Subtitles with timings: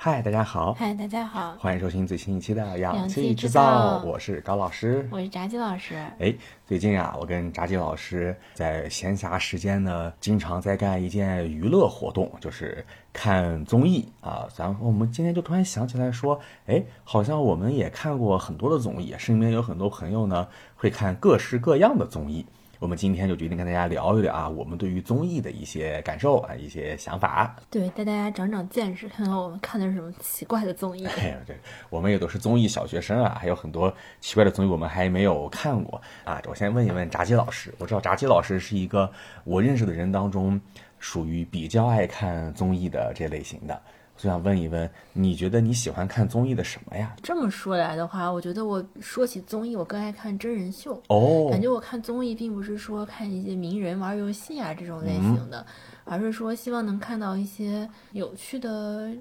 [0.00, 5.04] 嗨，大家好，嗨，大家好，欢迎收听最新一期的《氧氧气气制造我是高老师。
[5.10, 5.96] 我是炸鸡老师。
[6.20, 6.32] 哎，
[6.64, 14.46] 最近啊，我跟炸鸡老师在闲暇时间呢，经常在干一件娱乐活动，就是看综艺啊。
[14.56, 22.46] 然后我们今天就突然想起来说，哎，好像我们也看过很多的综艺，身边有很多朋友呢会看各式各样的综艺。
[22.78, 27.56] 我们今天就决定跟大家聊一聊啊，我们对于综艺的一些感受啊，一些想法。
[27.68, 31.04] 对，带大家长长见识，看看我们看的是什么奇怪的综艺。
[31.04, 31.56] 哎呀，对，
[31.90, 36.40] 我们也都是综艺小学生啊，还有很多奇怪的综艺我们还没有看过啊。
[36.46, 39.10] 我先问一问炸鸡老师，我知道炸鸡老师是一个
[39.42, 40.60] 我认识的人当中
[41.00, 43.82] 属于比较爱看综艺的这类型的，
[44.18, 47.14] 就想问一问，你觉得你喜欢看综艺的什么呀？
[47.22, 51.00] 这么说来的话，我觉得我说起综艺，我更爱看真人秀。
[51.06, 55.64] 哦，感觉我看综艺并不是说看一些名人玩游戏啊这种类型的，
[56.04, 59.12] 而是说希望能看到一些有趣的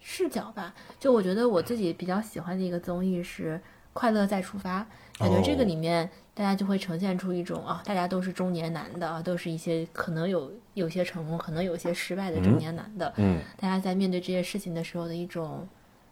[0.00, 0.74] 视角吧。
[0.98, 3.56] 就我觉得我自己比较喜欢的一个综艺是
[3.92, 4.80] 《快乐再出发》，
[5.18, 15.68] 感觉这个里面大家就会呈现出一种啊，大家都是中年男的啊，都是一些可能有有些成功，可能有些失败的中年男的，嗯，大家在面对这些事情的时候的一种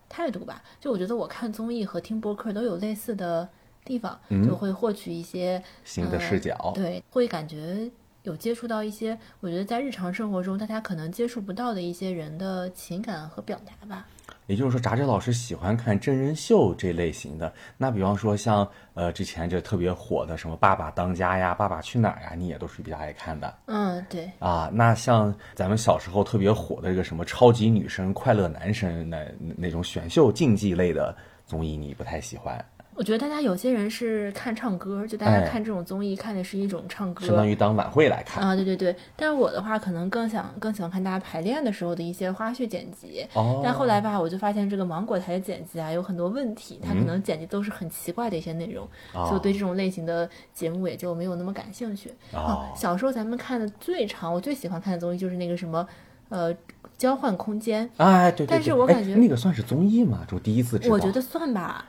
[0.08, 0.62] 态度吧。
[0.78, 3.48] 就我觉得我看综艺和听播客都有类似的
[3.84, 7.90] 地方，就会获取一些新的视角，对，会感觉
[8.24, 14.06] 有接触到一些我觉得在日常生活中大家可能接触不到的一些人的情感和表达吧。
[14.46, 17.52] 也就是说，杂志老师喜欢看真人秀这类型的。
[17.76, 24.70] 那比方说像呃之前这特别火的什么《爸爸当家》呀，《爸爸去哪儿》呀，你也都是比较爱看的嗯，对，啊。
[24.72, 32.64] 那像咱们小时候特别火的这个什么超级女生、快乐男生那那种选秀竞技类的综艺，你不太喜欢，
[32.96, 37.26] 我觉得大家有些人是看唱歌，就大哎家看这种综艺看的是一种唱歌。
[37.26, 38.42] 相当于当晚会来看。
[38.42, 43.26] 啊，对对对，但是我的话可能更想更喜欢看大家排练的时候的一些花絮剪辑。
[43.34, 48.82] 哦，但后来吧，我就发现这个芒果台的剪辑啊有很多问题，它可嗯能剪辑都是很奇怪的一些内容，
[49.12, 52.10] 哦所以我对这种类型的节目也就没有那么感兴趣。
[52.32, 55.86] 哦啊，小时候咱们看的最长，我最喜欢看的综艺就是那个什么，
[56.30, 56.50] 呃，
[56.96, 60.20] 交换空间，哎，对对对，但是我哎感觉那个算是综艺吗？
[60.26, 61.84] 就第一次知道，我觉得算吧。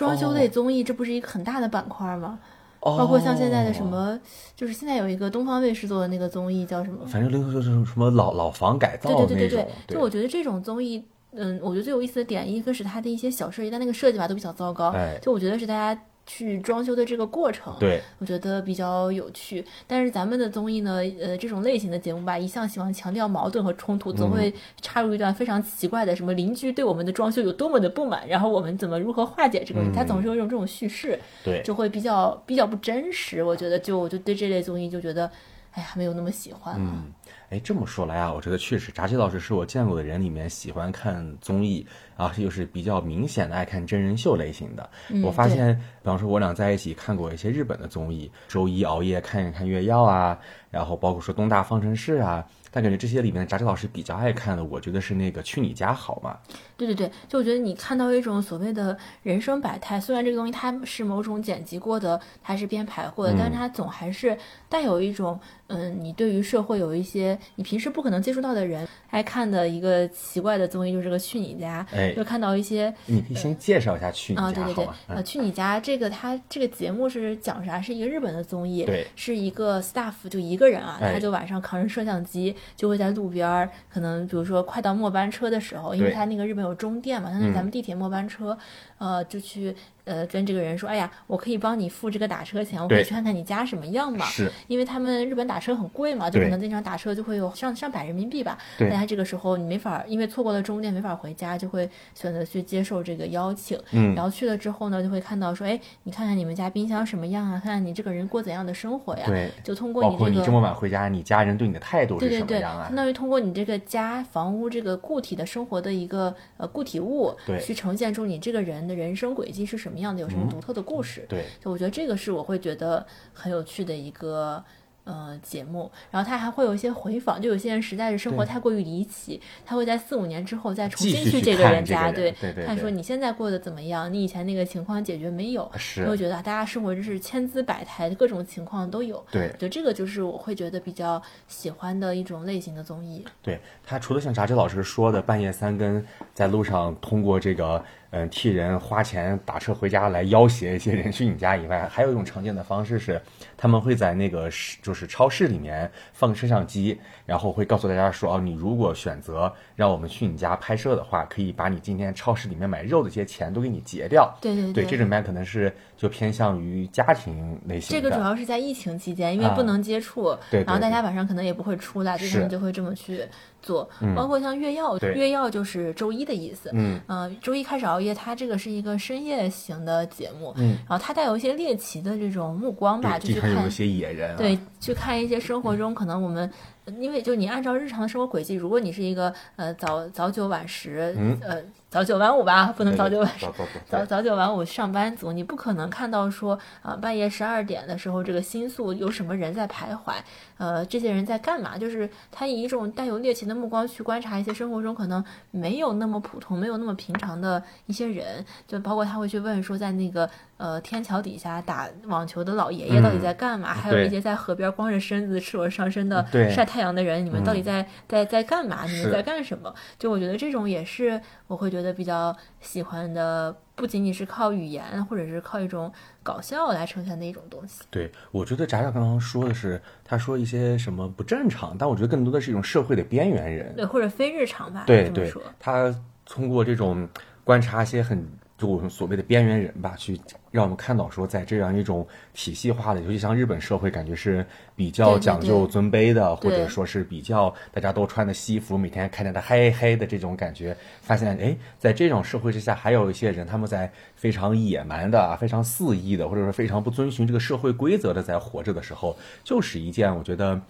[0.00, 2.38] 装修类综艺，这不是一个很大的板块吗？
[2.80, 4.18] 哦，包括像现在的什么，
[4.56, 7.04] 就是现在有一个东方卫视做的那个综艺叫什么？
[7.06, 9.48] 反正另就是什么老老房改造对对对
[9.86, 16.02] 对就我觉得这种综艺，嗯，我觉得最有意思的点，一个是它的一些小设计，但那个设计吧都比较糟糕，哎就我觉得是大家
[16.32, 19.64] 去装修的这个过程，对，我觉得比较有趣。
[19.84, 33.42] 但是咱们的综艺呢，呃，这种类型的节目吧，一向喜欢强调矛盾和冲突，总嗯会插入一段非常奇怪的，什么邻居对我们的装修有多么的不满，然后我们怎么如何化解这个问题，它总是有一种这种叙事，嗯对，就会比较比较不真实。
[33.42, 35.28] 我觉得就我就对这类综艺就觉得，
[35.72, 36.80] 哎呀，没有那么喜欢了。
[36.80, 37.12] 嗯，
[37.50, 41.84] 哎，这么说来啊，我觉得确实，炸鸡老师是我见过的人里面喜欢看综艺
[42.16, 44.88] 啊，又是比较明显的爱看真人秀类型的。
[45.08, 50.38] 嗯我发现，比方说我俩在一起看过一些日本的综艺，周一熬夜看一看月曜啊，
[50.70, 56.38] 然后包括说东大方程式啊，但感觉这些里面炸鸡老师比较爱看的，我觉得是那个去你家好吗？
[56.76, 64.36] 对对对，就我觉得你看到一种所谓的人生百态，虽然这个东西它是某种剪辑过的，它是编排过的，但是它总还是
[64.68, 77.80] 带有一种，嗯，你对于社会有一些你平时不可能接触到的人爱看的一个奇怪的综艺，就是个去你家，哎就看到一些你可以先介绍一下去你啊，对对对家好吗？，呃，嗯去你家这个它这个节目是讲啥？
[77.80, 86.14] 是一个日本的综艺，对是一个 staff 就一个人啊，哎他就晚上扛着摄像机，就会在路边儿，可能比如说快到末班车的时候，因为对。
[86.14, 87.54] 他那个日本有终电嘛，相当于嗯。
[87.54, 88.56] 咱们地铁末班车，
[89.00, 89.74] 呃，就去
[90.04, 94.26] 呃跟这个人说，哎呀，我可以帮你付这个打车钱，我可以去看看你家什么样嘛。
[94.26, 98.58] 是因为他们日本打车很贵嘛，就可能经常打车就会有上上百人民币吧。
[98.76, 103.78] 对但他这个时候你没法，因为错过了终点没法回家，就会选择去接受这个邀请。
[103.92, 107.58] 嗯然后去了之后呢，就会看到说，哎，你看看你们家冰箱什么样啊？
[107.64, 109.24] 看看你这个人过怎样的生活呀？
[109.26, 110.18] 对，就通过你这个。
[110.18, 112.96] 括你这么晚回家，你家人对你的态度是对对对，什么样啊相？
[112.96, 121.24] 当于通过你这个家、房屋这个固体的生活的一个呃固体物，对嗯去呈现出你这个人的人生轨迹是什么样的，有什么独特的故事。
[121.28, 124.62] 对，就我觉得这个是我会觉得很有趣的一个
[125.04, 135.70] 呃节目，然后他还会有一些回访，就有些人实在是生活太过于离奇，他会在四五年之后再重新去这个人家，人对对看说你现在过得怎么样，你以前那个情况解决没有？
[135.76, 139.24] 是我会觉得大家生活真是千姿百态，各种情况都有。
[139.30, 143.24] 对我觉得这个就是我会觉得比较喜欢的一种类型的综艺。
[143.42, 146.04] 对他除了像炸鸡老师说的半夜三更
[146.40, 153.20] 在路上通过这个嗯替人花钱打车回家来要挟一些人去你家以外，还有一种常见的方式是，
[153.58, 164.34] 他们会在那个市就是超市里面放摄像机，然后会告诉大家说，哦，你如果选择让我们去你家拍摄的话，可以把你今天超市里面买肉的这些钱都给你结掉。
[164.40, 168.00] 对对对，这里面可能是就偏向于家庭类型这。
[168.00, 173.20] 个主要是在疫情期间，因为啊不能接触，对对然后大家晚上可能也不会出来，这是他们就会这么去
[173.62, 173.88] 做。
[174.14, 176.70] 包括像月曜，对月曜就是周一的意思。
[176.72, 184.36] 嗯呃，周一开始熬夜，它这个是一个深夜型的节目，嗯然后它带有一些猎奇的这种目光吧，就去看一些野人、啊。
[184.36, 186.50] 对，去看一些生活中可能我们，
[186.98, 193.46] 因为就你按照日常的生活轨迹，如果你是一个呃早早九晚十，嗯呃早九晚五吧，不能，早九晚十
[193.88, 194.04] 早。
[194.06, 200.14] 早九晚五上班族，你不可能看到说啊、半夜十二点的时候，这个新宿有什么人在徘徊，
[200.58, 201.76] 呃，这些人在干嘛？
[201.76, 210.28] 就是他以一种带有猎奇的目光去观察一些生活中可能没有那么普通、没有那么平常的一些人，就包括他会去问说，在那个
[210.60, 213.72] 呃天桥底下打网球的老爷爷到底在干嘛？
[213.72, 218.84] 还有对一些在河边光着身子、赤裸上身的晒太阳的人，你们到底在、在在干嘛？
[218.84, 219.74] 你们在干什么？
[219.98, 225.90] 就我觉得这种也是我会觉得比较喜欢的，不仅仅是靠语言或者是靠一种
[226.22, 227.82] 搞笑来呈现的一种东西。
[227.88, 233.74] 对，我觉得炸炸刚刚说的是，他说一些什么不正常，但我觉得更多的是一种社会的边缘人。
[233.76, 235.94] 对，或者非日常吧，对对这么说。，他
[236.26, 237.08] 通过这种
[237.44, 238.28] 观察一些很
[238.60, 240.20] 就我们所谓的边缘人吧，去
[240.50, 244.44] 让我们看到说，在这样一种体系化的，尤其像日本社会，感觉是
[244.76, 260.60] 比较讲究尊卑的，或者说是比较大家都穿的西服，每天看着他嘿嘿的这种感觉，发现哎，在这种社会之下，还有一些人他们在非常野蛮的、非常肆意的，或者说非常不遵循这个社会规则的在活着的时候，就是一件我觉得。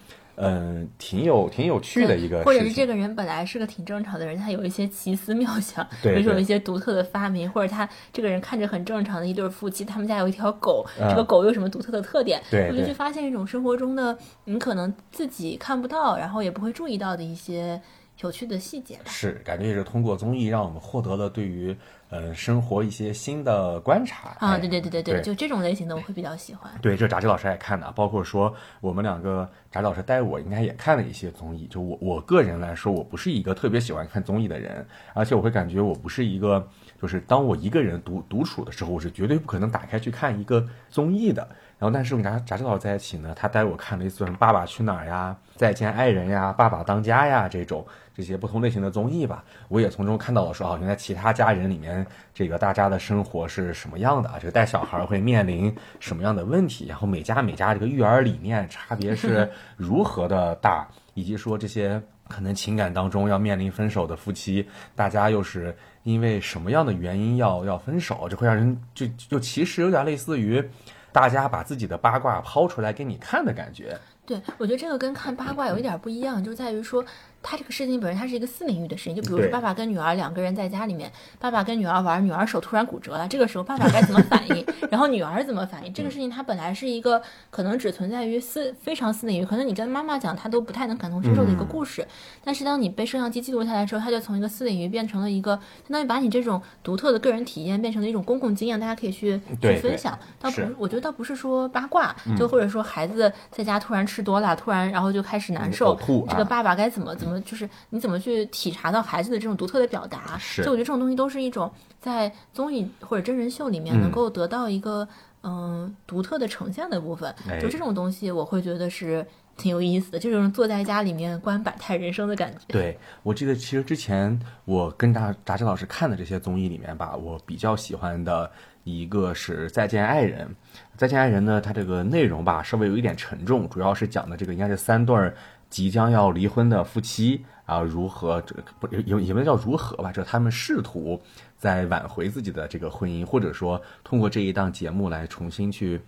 [0.43, 12.41] 嗯，挺有挺有趣的一个或者是这个人本来是个挺正常的人，他有一些奇思妙想，比如说有一些独特的发明，或者他这个人看着很正常的一对夫妻，他们家有一条狗，嗯这个狗有什么独特的特点？
[12.71, 17.81] 我就去发现一种生活中的你可能自己看不到，然后也不会注意到的一些
[18.23, 19.03] 有趣的细节吧。
[19.07, 21.77] 是，感觉也是通过综艺让我们获得了对于
[22.09, 26.71] 呃生活一些新的观察啊，哎对对对对对，对就这种类型的我会比较喜欢。
[26.83, 31.67] 对，这炸鸡老师也看的，包括说我们两个炸鸡老师带我应该也看了一些综艺。
[31.71, 36.67] 就我我个人来说，我不是一个特别喜欢看综艺的人，而且我会感觉我不是一个，
[37.01, 41.49] 就是当我一个人独独处的时候，我是绝对不可能打开去看一个综艺的。
[41.79, 47.87] 然后，但是我跟炸炸鸡老师在一起呢，他带我看了一次什么《爸爸去哪儿》呀、《再见爱人》呀、《爸爸当家》呀这种
[48.21, 70.63] 这些不同类型的综艺吧，我也从中看到了说啊，原来其他家人里面这个大家的生活是什么样的啊，这个带小孩会面临什么样的问题，然后每家每家这个育儿理念差别是 如何的大，以及说这些可能情感当中要面临分手的夫妻，大家又是因为什么样的原因要要分手，这会让人就就其实有点类似于
[71.11, 73.99] 大家把自己的八卦抛出来给你看的感觉。
[74.27, 77.05] 对，我觉得这个跟看八卦有一点不一样，就在于说，
[77.43, 79.15] 他这个事情本身它是一个私领域的事情。
[79.15, 84.65] 就比如说爸爸跟女儿两个人在家里面，爸爸跟女儿玩，女儿手突然骨折了，这个时候爸爸该怎么反应？
[84.91, 85.93] 然后女儿怎么反应？
[85.93, 87.21] 这个事情它本来是一个
[87.51, 92.07] 可能只存在于私非常私领域，可能你跟妈妈讲她都不太能感同身受的一个故事。
[92.45, 95.53] 但是当你被摄像机记录下来之后，它就从一个私领域变成了一个
[95.89, 100.19] 相当于把你这种独特的个人体验变成了一种公共经验，大家可以去去分享。
[100.41, 105.99] 倒不是是，我觉得倒不是说八卦，就或者说孩子在家突然吃多了，突然然后就开始难受，
[106.29, 110.39] 这个爸爸该怎么怎么就是你怎么去体察到孩子的这种独特的表达？
[110.39, 111.71] 是就我觉得这种东西都是一种
[112.01, 115.07] 在综艺或者真人秀里面能嗯够得到一个
[115.43, 117.35] 嗯独特的呈现的部分。
[117.49, 122.61] 哎就这种东西，我会觉得是挺有意思的，就这种坐在家里面观百态人生的感觉。
[122.69, 128.51] 对，我记得其实之前我跟大达志老师看的这些综艺里面吧，我比较喜欢的
[128.85, 130.47] 一个是《再见爱人》。
[130.97, 135.35] 《再见爱人》呢，它这个内容吧稍微有一点沉重，主要是讲的这个应该是三对儿
[135.71, 141.19] 即将要离婚的夫妻啊，如何这不也也不能叫如何吧，就是他们试图
[141.57, 146.01] 在挽回自己的这个婚姻，或者说通过这一档节目来重新去。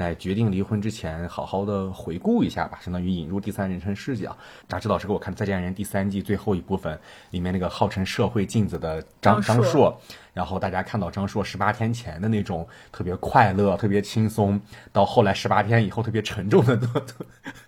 [0.00, 4.34] 在决定离婚之前，好好的回顾一下吧，相当于引入第三人称视角。
[4.66, 6.98] 扎志老师给我看《再见爱人》第三季最后一部分，
[7.30, 10.00] 里面那个号称社会镜子的张张硕张硕，
[10.32, 14.58] 然后大家看到张硕十八天前的那种特别快乐、特别轻松，
[14.90, 17.26] 到后来十八天以后特别沉重的 坐坐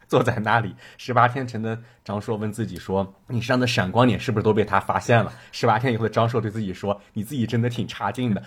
[0.08, 0.74] 坐在那里。
[0.96, 8.42] 十八天前的张硕问自己说：“你身上的闪光点是不是都被他发现了？”十八天以后的张硕对自己说：“你自己真的挺差劲的。”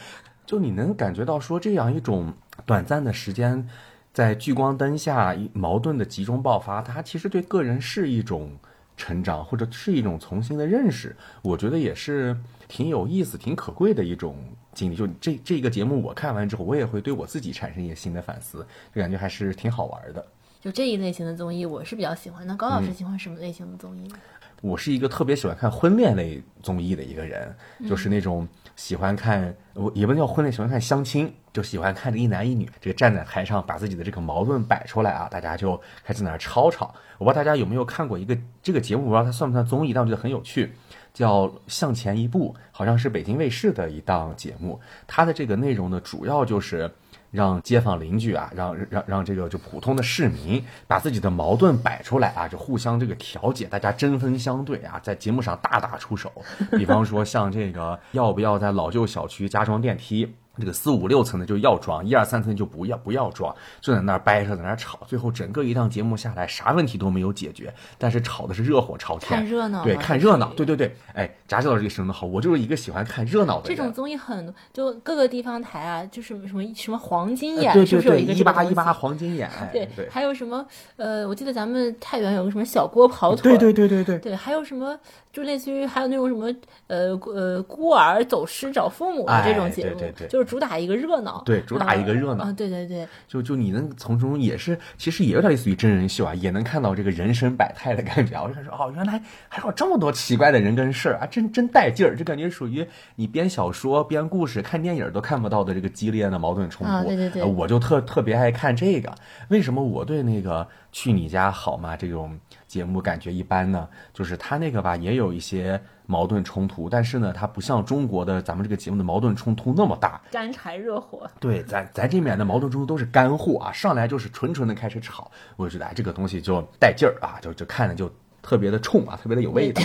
[0.46, 2.34] 就你能感觉到说这样一种
[2.66, 3.68] 短暂的时间，
[4.14, 8.52] 在聚光灯下一矛盾的集中爆发，它其实对个人是一种
[8.96, 11.16] 成长，或者是一种重新的认识。
[11.42, 12.38] 我觉得也是
[12.68, 14.38] 挺有意思、挺可贵的一种
[14.74, 14.96] 经历。
[14.96, 20.26] 就这这个节目我看完之后，我也会对我自己产生一些新的反思，就感觉还是挺好玩的。
[20.62, 22.48] 就这一类型的综艺，我是比较喜欢。
[22.48, 24.16] 那高老师喜欢什么类型的综艺呢？
[24.62, 27.54] 我是一个特别喜欢看婚恋类综艺的一个人，
[27.88, 36.94] 就是那种喜欢看，我也不能叫婚恋，喜欢看相亲，就喜欢看着一男一女，这个站在台上把自己的这个矛盾摆出来啊，大家就开始在那儿吵吵。
[37.18, 40.74] 我不知道大家有没有看过一个这个节目，我不知道它算不算综艺，但我觉得很有趣，
[41.14, 44.80] 叫《向前一步》，好像是北京卫视的一档节目。
[45.08, 46.92] 它的这个内容呢，主要就是。
[47.36, 56.32] 让街坊邻居啊，让让让这个就普通的市民把自己的矛盾摆出来啊，就互相这个调解，大家针锋相对啊，在节目上大打出手。
[56.72, 60.34] 比方说像这个要不要在老旧小区加装电梯。
[60.60, 73.76] 这个四五六层的就要装，一二三层就不要不要装，就在那儿掰扯，在那儿吵，最后整个一档节目下来，啥问题都没有解决，但是吵的是热火朝天，看热闹，对，看热闹，对对对，哎，炸鸡老师这个形容的好，我就是一个喜欢看热闹的人。
[73.76, 84.98] 这种综艺很就各个地方台啊，就是什么什么黄金眼，对对对，一八一八黄金眼， 对对，还有什么呃，我记得咱们太原有个什么小锅跑腿，对对对对对，对，还有什么
[85.36, 86.48] 就类似于还有那种什么
[86.88, 90.00] 呃呃孤儿走失找父母的这种节目，
[90.30, 91.44] 就是主打一个热闹。
[91.46, 92.50] 对，主打一个热闹。
[92.54, 98.44] 对对对，就就你能从中也是，其实也有点类似于真人秀啊，也能看到这个人生百态的感觉啊。
[98.44, 102.88] 我就说，哦，原来还有这么多奇怪的人跟事儿啊，真真带劲儿，就感觉属于
[103.18, 107.08] 你编小说、编故事、看电影都看不到的这个激烈的矛盾冲突。
[107.08, 109.14] 对对对，我就特特别爱看这个。
[109.50, 112.40] 为什么我对那个去你家好吗这种
[112.76, 113.88] 节目感觉一般呢？
[114.14, 115.82] 就是他那个吧，也有一些。
[116.08, 121.28] 矛盾冲突，但是呢，它不像中国的咱们这个节目的矛盾冲突那么大，干柴热火。
[121.40, 128.08] 对，咱咱这面的矛盾冲突都是干货啊，上来就是纯纯的开始吵，我就觉得哎，这个东西就带劲儿啊，就就看着就
[128.46, 129.82] 特别的冲啊，特别的有味道。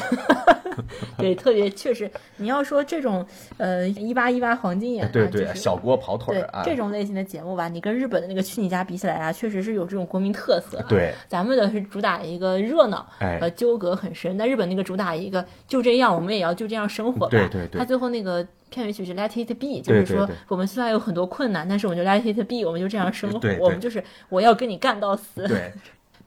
[1.16, 3.26] 对， 特别确实，你要说这种
[3.56, 10.84] 呃一八一八黄金眼，对对，小锅跑腿啊，这种类型的节目吧，你跟日本的那个去你家比起来啊，确实是有这种国民特色。
[10.88, 14.36] 对，咱们的是主打一个热闹，呃，纠葛很深。
[14.36, 17.28] 但日本那个主打一个就这样，我们也要就这样生活吧。
[17.30, 17.78] 对对对。
[17.78, 25.46] 他最后那个片尾曲是 Let It Be，就是说我们虽然有很多困难，但是我们就 Let It Be，我们就这样生活，我们就是我要跟你干到死。
[25.48, 25.72] 对。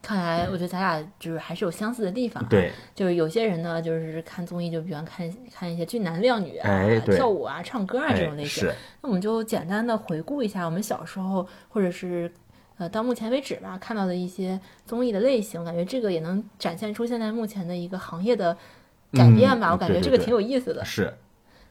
[0.04, 2.44] 看来，我觉得咱俩就是还是有相似的地方。
[2.46, 8.64] 对，就是有些人呢，就是看综艺就喜欢看看一些俊男靓女啊、跳舞啊、唱歌啊这种类型。
[8.64, 8.74] 是。
[9.00, 12.30] 那我们就简单的回顾一下我们小时候，或者是
[12.76, 18.54] 呃到目前为止吧看到的一些综艺的类型，感觉这个也能展现出现在目前的一个行业的
[19.12, 19.72] 改变吧。
[19.72, 20.84] 我感觉这个挺有意思的。
[20.84, 21.12] 是。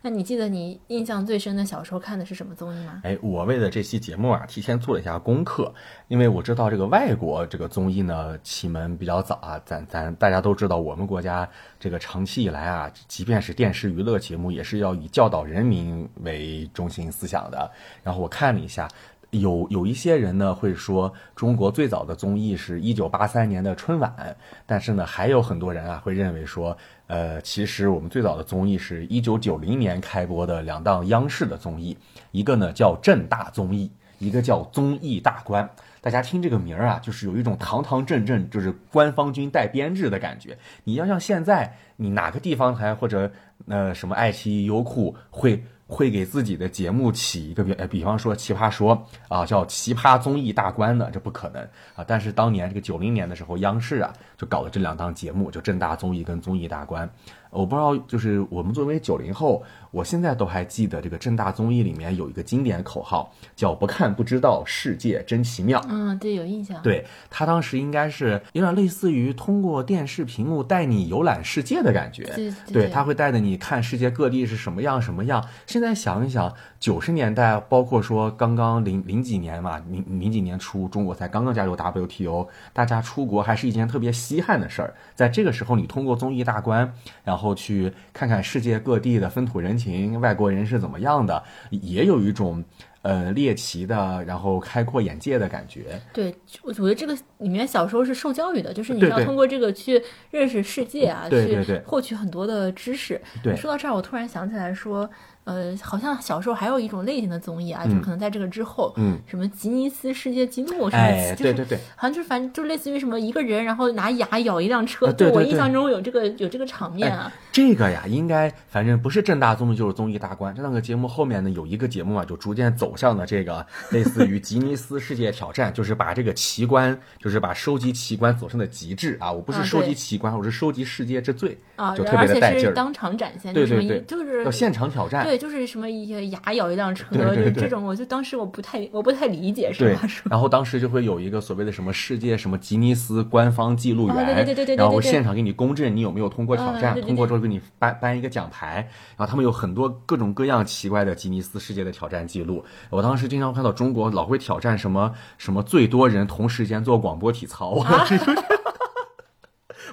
[0.05, 3.00] 那你记得你印象最深的小时候看的是什么综艺吗？
[3.05, 5.74] 哎，我为了这期节目啊，提前做了一下功课，
[6.10, 17.72] 因为我知道这个外国这个综艺呢启蒙比较早啊，咱咱大家都知道，我们国家这个长期以来啊，即便是电视娱乐节目，也是要以教导人民为中心思想的。
[18.03, 18.86] 然后我看了一下。
[19.34, 24.36] 有有一些人呢会说中国最早的综艺是一九八三年的春晚，
[24.66, 31.98] 但是呢还有很多人啊会认为说，呃，其实我们最早的综艺是一九九零年开播的两档央视的综艺，
[32.32, 35.68] 一个呢叫正大综艺，一个叫综艺大观。
[36.00, 40.58] 大家听这个名儿啊，就是有一种堂堂正正，就是官方军带编制的感觉。
[40.84, 43.32] 你要像现在，你哪个地方台或者
[43.68, 45.63] 呃什么爱奇艺、优酷会？
[45.94, 48.98] 会给自己的节目起一个比，比方说《奇葩说》
[49.34, 51.62] 啊，叫《奇葩综艺大观》的，这不可能
[51.96, 52.04] 啊。
[52.08, 57.08] 但是当年这个九零年的时候，央视啊就搞了这两档节目，就正大综艺跟综艺大观。
[57.53, 65.79] 我不知道，就是我们作为九零后，我现在都还记得这个正大综艺里面有一个经典口号，叫“不看不知道，世界真奇妙”。
[65.88, 66.81] 嗯，对，有印象。
[66.81, 72.24] 对他当时应该是有点类似于通过电视屏幕带你游览世界的感觉。
[72.36, 75.45] 对，对他会带着你看世界各地是什么样什么样。
[75.67, 84.95] 现在想一想，九十年代，包括说刚刚零零几年嘛，零零几年初，中国才刚刚加入 WTO，大家出国还是一件特别稀罕的事儿。
[85.13, 86.91] 在这个时候，你通过综艺大观，
[87.24, 87.43] 然后。
[87.44, 92.64] 后去看看世界各地的风土人情，外国人是怎么样的，也有一种
[93.02, 96.02] 呃猎奇的，然后开阔眼界的感觉。
[96.14, 96.34] 对，
[96.64, 103.22] 我觉得这个里面小时候是受教育的，就是你要通过这个去认识世界啊，去获取很多的知识。
[103.44, 105.10] 对，说到这儿，我突然想起来说。
[105.44, 117.30] 呃，好像小时候还有一种类型的综艺啊，就可能在这个之后，嗯，什么吉尼斯世界纪录，哎，对对对，好像就是反正就类似于什么一个人，然后拿牙咬一辆车，对我印象中有这个有这个场面啊。
[117.52, 120.56] 这个呀，应该反正不是正大综艺就是综艺大观。
[120.56, 129.32] 这两个节目后面呢，有一个节目啊，就逐渐走走向了这个类似于吉尼斯世界挑战，就是把这个奇观，就是把收集奇观走向的极致啊！
[129.32, 132.70] 我不是啊收集奇观，我是收集世界之最，啊，就特别带劲儿。
[132.70, 148.88] 是当场展现，对对对就是要现场挑战，对，就是什么一些牙咬一辆车，对对就这种，我就当时我不太我不太理解，实对话说。，然后当时就会有一个所谓的什么世界什么吉尼斯官方记录员，哦对对对对对对然后现场给你公证你有没有通过挑战，通过之后给你颁颁一个奖牌，
[149.18, 152.63] 然后他们有很多各种各样奇怪的吉尼斯世界的挑战记录。
[152.92, 157.84] 我当时经常看到中国老会挑战什么什么最多人同时间做广播体操。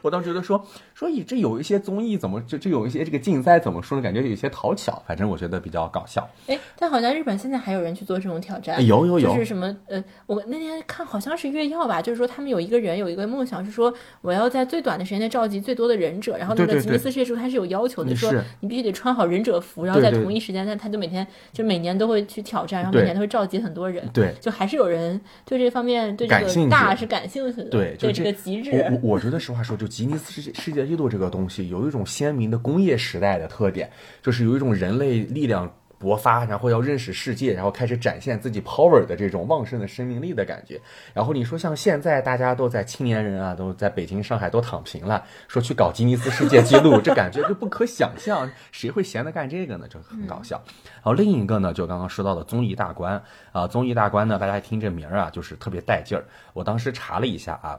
[0.03, 0.65] 我当时觉得说
[1.01, 4.03] 说以这有一些综艺怎么就就有一些这个竞赛怎么说呢？
[4.03, 6.29] 感觉有一些讨巧，反正我觉得比较搞笑。
[6.47, 9.33] 哎，但好像日本现在还有人去做这种挑战，哎有有有。
[9.33, 13.91] 就是什么呃，我那天看好像是月曜吧，就是说他们有一个人有一个梦想是说
[14.21, 18.31] 我要在最短的时间内召集最多的忍者，然后那个吉尼斯世界纪录它是有要求的，说
[18.61, 33.89] 你必须得穿好忍者服，然后在同一时间，他他就每天就每年都会去挑战，然后每年都会召集很多人，对，就还是有人对这方面对这个大是感兴趣的，对就这对这个极致，我我我觉得实话说，就吉尼斯世界世界纪录这个东西，有一种鲜明的工业时代的特点，
[34.21, 40.81] 就是有一种人类力量勃发，然后要认识世界，然后开始展现自己 power 的这种旺盛的生命力的感觉。
[41.15, 49.87] 然后你说像现在大家都在青年人啊，都在北京、上海都躺平了，说去搞吉尼斯世界纪录，这感觉就不可想象，谁会闲得干这个呢？
[49.87, 50.61] 就很搞笑。
[50.95, 56.25] 然后另一个呢，就刚刚说到的综艺大观啊、综艺大观呢，大家听这名儿啊，就是特别带劲儿。
[56.53, 57.79] 我当时查了一下啊。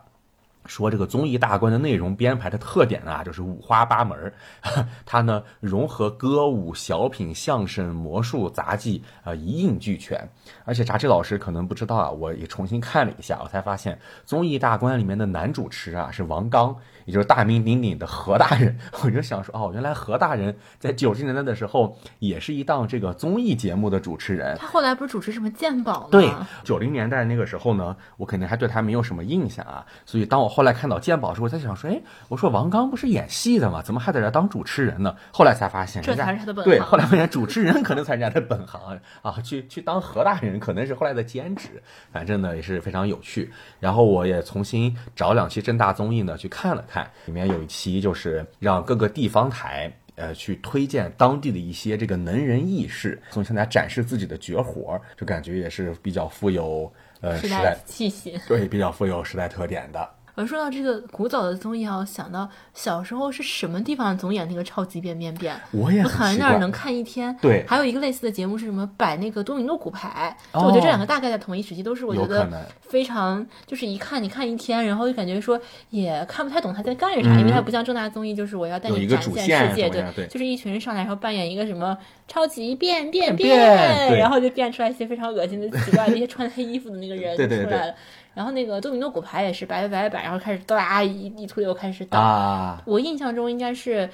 [0.66, 4.34] 说这个综艺大观的内容编排的特点啊，就是五花八门儿，
[5.06, 10.30] 它呢融合歌舞、小品、相声、魔术、杂技啊、一应俱全。
[10.66, 16.76] 而且炸鸡老师可能不知道啊，我也重新看了一下，我才发现综艺大观里面的男主持啊是王刚，
[17.06, 18.78] 也就是大名鼎鼎的何大人。
[19.04, 24.56] 我就想说，哦，原来何大人在九十年代的时候也是一档这个综艺节目的主持人。
[24.60, 26.08] 他后来不是主持什么鉴宝吗？
[26.12, 26.32] 对，
[26.64, 29.86] 九零年代那个时候呢，我肯定还对他没有什么印象啊。
[30.06, 33.82] 所以当我后来看到鉴宝的时候，我在想说，哎，我说王刚不是演戏的吗？
[33.82, 35.16] 怎么还在这当主持人呢？
[35.32, 41.82] 后来才发现，这才是他的本对，后来发现主持人可能才是人家的本行啊，去去当何大人可能是后来的兼职，
[42.12, 43.52] 反正呢也是非常有趣。
[43.80, 49.92] 然后我也重新找两期正大综艺呢去看了看，里面有一期就是让各个地方台。
[50.18, 58.38] 呃，去推荐当地的一些这个能人异士，从向大家展示自己的绝活儿，就感觉也是比较富有呃时代气息。
[58.46, 60.08] 对比较富有时代特点的。
[60.36, 67.36] 我说到这个古早的综艺啊，我想到小时候是什么地方总演那个超级变变变，我也躺在那儿能看一天。
[67.42, 68.90] 对还有一个类似的节目是什么？
[68.98, 70.36] 摆那个多米诺骨牌。
[70.54, 72.50] 我觉得这两个大概在同一时期，都是我觉得
[72.82, 87.96] 非常就是一看你看一天，然后就感觉说也看不太懂他在干啥，因为他不像正大综艺，就是我要带你展现世界，对就是一群人上来然后扮演一个什么超级变变变对然后就变出来一些非常恶心的、奇怪的一些穿黑衣服的那个人出来了。
[88.34, 92.20] 然后那个多米诺骨牌也是摆摆摆摆，然后开始哒一一推又开始倒。
[92.20, 94.10] 啊，我印象中应该是，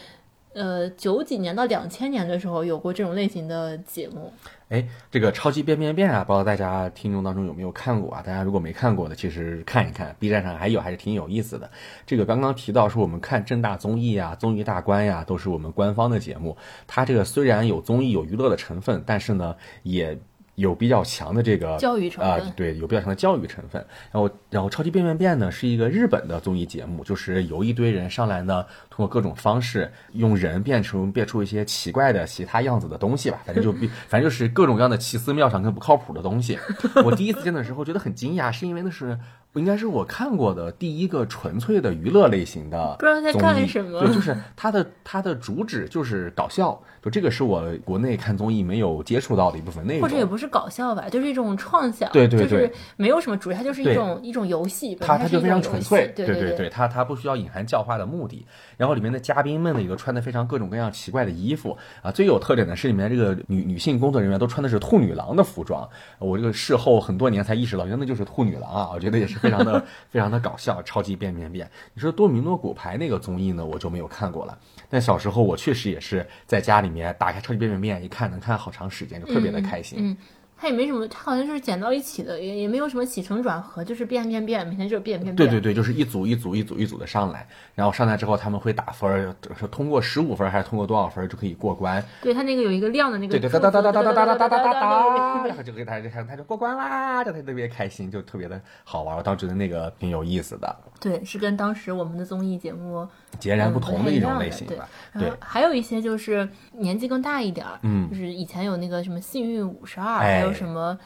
[0.54, 4.34] 呃，九几年到两千年的时候有过这种类型的节目。
[4.70, 8.22] 哎，这个超级变变变啊，不知道大家听众当中有没有看过啊？
[8.22, 11.70] 大家如果没看过的，其实看一看，B 站上还有，还是挺有意思的。
[12.06, 16.58] 这个刚刚提到说我们看正大综艺啊、综艺大观呀、都是我们官方的节目。
[16.86, 20.20] 它这个虽然有综艺有娱乐的成分，但是呢，也
[20.58, 23.80] 有比较强的这个教育成啊、分对，有比较强的教育成分。
[24.12, 36.58] 然后，然后超级变变变呢是一个日本的综艺节目，就是由一堆人上来呢，通过各种方式用人变成变出一些奇怪的其他样子的东西吧，反正就比反正就是各种各样的奇思妙想跟不靠谱的东西。
[37.06, 39.18] 我第一次见的时候觉得很惊讶，是因为那是
[39.58, 58.46] 应该是我看过的第一个纯粹的娱乐类型的不知道在干什么对，就是它的它的主旨就是搞笑，就这个是我国内看综艺没有接触到的一部分内容，或者也不是搞笑吧，就是一种创想，对对对就是没有什么主题，它就是一种一种游戏，它它它就非常纯粹，对对对，它它不需要隐含教化的目的。
[58.78, 62.12] 然后里面的嘉宾们呢，也都穿的非常各种各样奇怪的衣服啊。
[62.12, 65.88] 最有特点的是里面这个女女性工作人员都穿的是兔女郎的服装。
[66.20, 68.90] 我这个事后很多年才意识到，原来那就是兔女郎啊！
[68.94, 71.70] 我觉得也是非常的非常的搞笑，超级变变变。
[71.94, 74.58] 你说多米诺骨牌那个综艺呢，我就没有看过了。
[74.90, 80.00] 但小时候我确实也是在家里面打开超级变变变一看，能看好长时间，就特别的开心。
[80.02, 80.18] 嗯，
[80.60, 85.36] 它也没什么，它好像就是剪到一起的，也也没有什么起承转合，就是变变变，每天就是变变变。
[85.36, 92.04] 对对对，就是一组一组一组一组的上来，然后上来之后他们会打分儿，是通过十五分还是通过多少分就可以过关。
[92.22, 99.16] 对它那个有一个亮的那个对对哒哒哒哒哒哒哒哒哒哒哒然后就给他就他他就过关啦，就他特别开心，就特别的好玩。
[99.16, 103.08] 我当时觉得那个挺有意思的，对，是跟当时我们的综艺节目
[103.40, 104.90] 截然不同的一种类型对吧。
[105.18, 110.98] 对，还有一些就是年纪更大一点儿，嗯就是以前有那个什么幸运五十二，哎还有有什么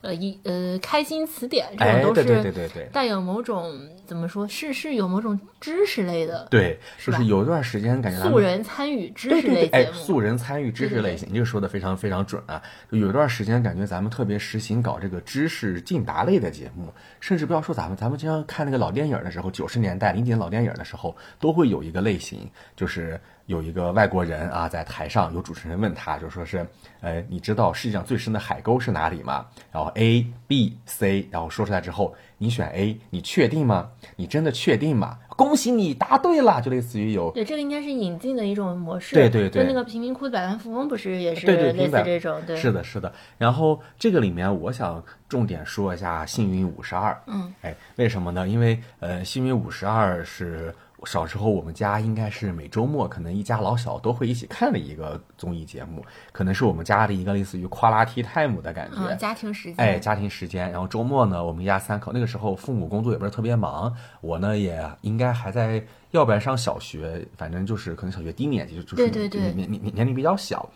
[0.00, 2.52] 呃一呃开心词典，这哎，种都是。
[2.92, 3.72] 带有某种
[4.10, 9.92] 怎么说，是是有某种知识类的对，是就是有一段时间感觉素人参与知识类节，目。
[9.92, 12.60] 素人参与知识类型，你这个说的非常非常准啊！
[12.90, 26.66] 就有一段时间感觉咱们特别实行搞这个知识竞答类的节目，甚至不要说咱们，咱们经常看那个老电影的时候，九十年代、零几年老电影的时候，都会有一个类型，就是有一个外国人啊在台上，有主持人问他，就说是，
[27.00, 29.46] 呃，你知道世界上最深的海沟是哪里吗？
[29.70, 33.88] 然后 A、B、C，然后说出来之后，你选 A，你确定吗？
[34.16, 35.18] 你真的确定吗？
[35.36, 39.14] 恭喜你答对了，就类似于有对，这个应该是引进的一种模式。
[39.14, 42.40] 对对对就那个贫民窟的百万富翁不是也是类似这种？
[42.46, 43.10] 对，是的，是的。
[43.38, 47.12] 然后这个里面，我想重点说一下《幸运五十二》。
[47.26, 48.46] 嗯，哎，为什么呢？
[48.46, 50.74] 因为呃，《幸运五十二》是
[51.06, 58.96] 小时候我们家应该是每周末可能一家老小都会一起看的一个综艺节目，可能是我们家的一个类似于夸拉 tea time 的感觉。
[59.08, 59.76] 嗯，家庭时间。
[59.76, 70.68] 哎，家庭时间，然后周末呢，我们一家三口，那个时候父母工作也不是特别忙，我呢也应该还在，要不然上小学，反正就是可能小学低年级，就就是对对对年年年年龄比较小。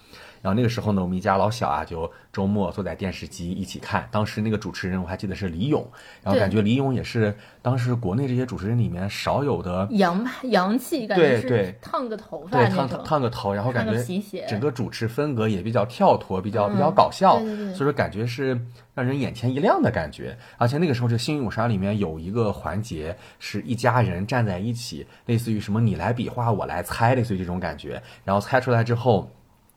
[0.44, 4.06] 然后那个时候呢，我们一家老小啊，就周末坐在电视机一起看。
[4.10, 5.82] 当时那个主持人我还记得是李咏，
[6.22, 12.86] 然后感觉李咏也是当时国内这些主持人里面少有的，洋派洋气，感觉对对烫个头发对，烫。
[13.02, 18.60] 烫个头，然后感觉整个主持风格也比较跳脱，比较比较嗯搞笑，对对对所以说感觉是
[18.92, 20.36] 让人眼前一亮的感觉。
[20.58, 28.02] 而且那个时候，这《幸运五十二》里面有一个环节是一家人站在一起，类似于什么你来比划，我来猜，类似于这种感觉。
[28.24, 29.26] 然后猜出来之后。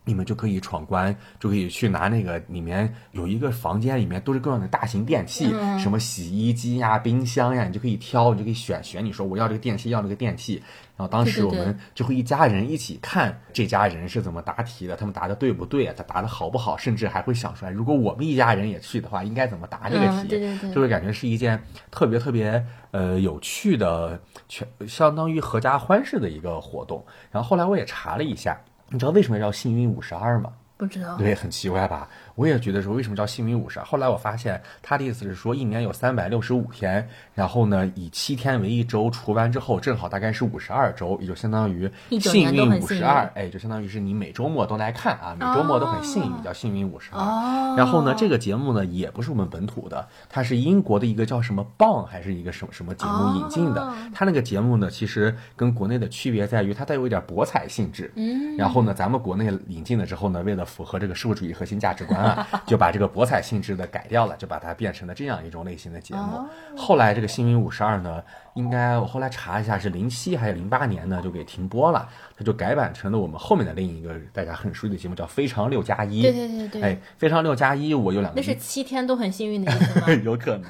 [0.07, 10.63] 你们就可以闯关，就可以去拿那个里面有一个房间，里面都是各样的大型电器，嗯什么洗衣机呀、冰箱呀，你就可以挑，你就可以选选，你说我要这个电器，要那个电器。
[10.95, 15.93] 然后当时我们就会一家人一起看这家人是怎么答题的，他们答的对不对啊？
[15.95, 16.75] 他答的好不好？
[16.75, 20.13] 甚至还会想出来，如果我们一家人也去的话，应该怎么答这个题？
[20.23, 27.05] 嗯对对对就会感觉是一件特别特别呃有趣的，全相当于合家欢式的一个活动。
[27.29, 30.53] 然后后来我也查了一下，你知道为什么叫幸运五十二吗？
[30.77, 31.17] 不知道。
[31.17, 32.07] 对，很奇怪吧？
[32.37, 33.85] 我也觉得说为什么叫幸运五十二？
[33.85, 41.89] 后来我发现他的意思是说，一年有三百六十五天，然后呢以七天为一周，除完之后正好大概是五十二周，也就相当于
[42.21, 47.09] 幸运五十二，哎，就相当于是你每周末都来看啊，每周末都很幸运，哦叫幸运五十。
[47.11, 53.81] 然后呢，这个节目呢也不是我们本土的，它是英国的一个叫什么棒还是一个什么什么节目引进的。
[53.81, 58.11] 哦它那个节目呢，其实跟国内的区别在于它带有一点博彩性质。
[58.15, 58.55] 嗯。
[58.57, 66.21] 然后呢，咱们国内引进了之后呢，为了符合这个社会主义核心价值观啊，就把这个博彩性质的改掉了，就把它变成了这样一种类型的节目。
[66.21, 68.21] 哦后来这个幸运五十二呢，
[68.53, 76.19] 应该我后来查一下是零七还是零八年呢，就给停播了，它就改版成了我们后面的另一个大家很熟悉的节目，叫《非常六加一》。
[76.21, 76.81] 对对对对。
[76.81, 80.07] 哎，非常六加一，我有两个那是七天都很幸运的意思吗？
[80.23, 80.69] 有可能。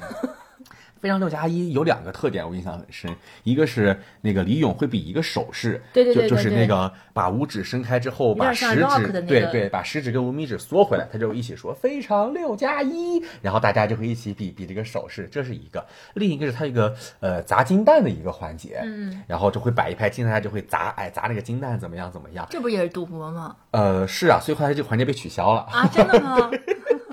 [1.00, 3.14] 非常六加一有两个特点，我印象很深。
[3.44, 15.84] 一个是那个李咏会比一个手势，对对对就就是那个把五指伸开之后，把食指、那个对对，把食指跟无名指缩回来，他就一起说非常六加一，然后大家就会一起比比这个手势，这是一个。
[16.14, 22.46] 另一个是他一个呃砸金蛋的一个环节，嗯，然后就会摆一排金蛋，就会砸，哎砸那个金蛋怎么样怎么样？
[22.50, 23.56] 这不也是赌博吗？
[23.70, 25.60] 呃，是啊，所以后来这个环节被取消了。
[25.70, 26.50] 啊，真的吗？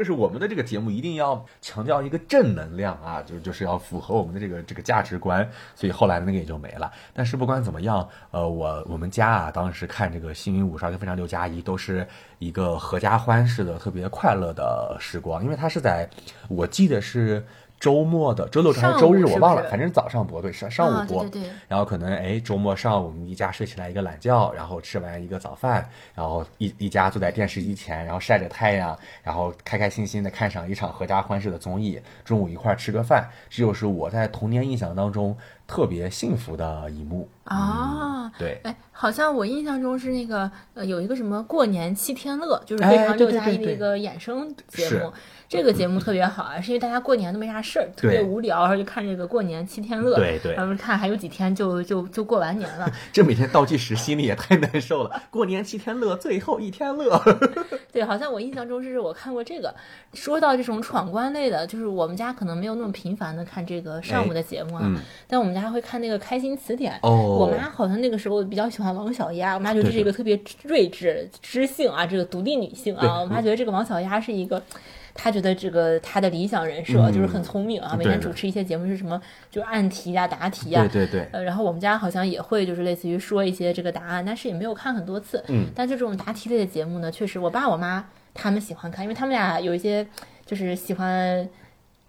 [0.00, 6.90] 就是我们的这个节目一定要强调一个正能量啊，就就是要符合我们的这个这个价值观，所以后来的那个也就没了。
[7.12, 12.08] 但是不管怎么样，呃，我我们家啊，当时看这个《幸运五十二》跟《非常六加一》，都是
[12.38, 16.08] 一个合家欢式的特别快乐的时光，因为它是在
[16.48, 17.44] 我记得是。
[17.80, 21.26] 周末的周六还是周日我忘了，反正早上播对上上午啊播，
[21.66, 35.34] 然后可能哎周末上午我们一家睡起来一个懒觉，然后吃完一个早饭，然后一一家坐在电视机前，然后晒着太阳，然后开开心心的看上一场合家欢式的综艺，中午一块儿吃个饭，这就是我在童年印象当中
[35.70, 37.28] 特别幸福的一幕。
[37.44, 45.12] 啊，对，哎，好像我印象中是那个呃，有一个什么过年七天乐，就是哎非常对六加一的一个衍生节是目。
[45.48, 50.14] 这个节目特别好啊，是因为大家过年都没啥事儿，特别无聊，然后就看这个过年七天乐。
[50.14, 52.88] 对对然后看还有几天就就就过完年了。
[53.12, 55.20] 这每天倒计时心里也太难受了。
[55.28, 57.20] 过年七天乐，最后一天乐。
[57.92, 59.74] 对，好像我印象中是我看过这个。
[60.14, 66.96] 说到这种闯关类的，就是我们家可能没有那么频繁的看这个上午的节目啊，嗯但我们家会看那个开心词典。
[67.02, 73.20] 哦我妈好像那个时候比较喜欢王小丫，我妈觉得这是一个特别睿智、知性啊，这个独立女性啊。
[73.20, 74.62] 我妈觉得这个王小丫是一个。
[75.12, 79.20] 她觉得这个她的理想人设嗯就是很聪明啊，每天主持一些节目是什么，
[79.50, 85.42] 就是按题呀、答题呀、对对对，呃，然后我们家好像也会就是类似于说一些这个答案，但是也没有看很多次。
[85.48, 90.06] 嗯，但这种答题类的节目呢，确实我爸我妈他们喜欢看，因为他们俩有一些
[90.46, 91.46] 就是喜欢。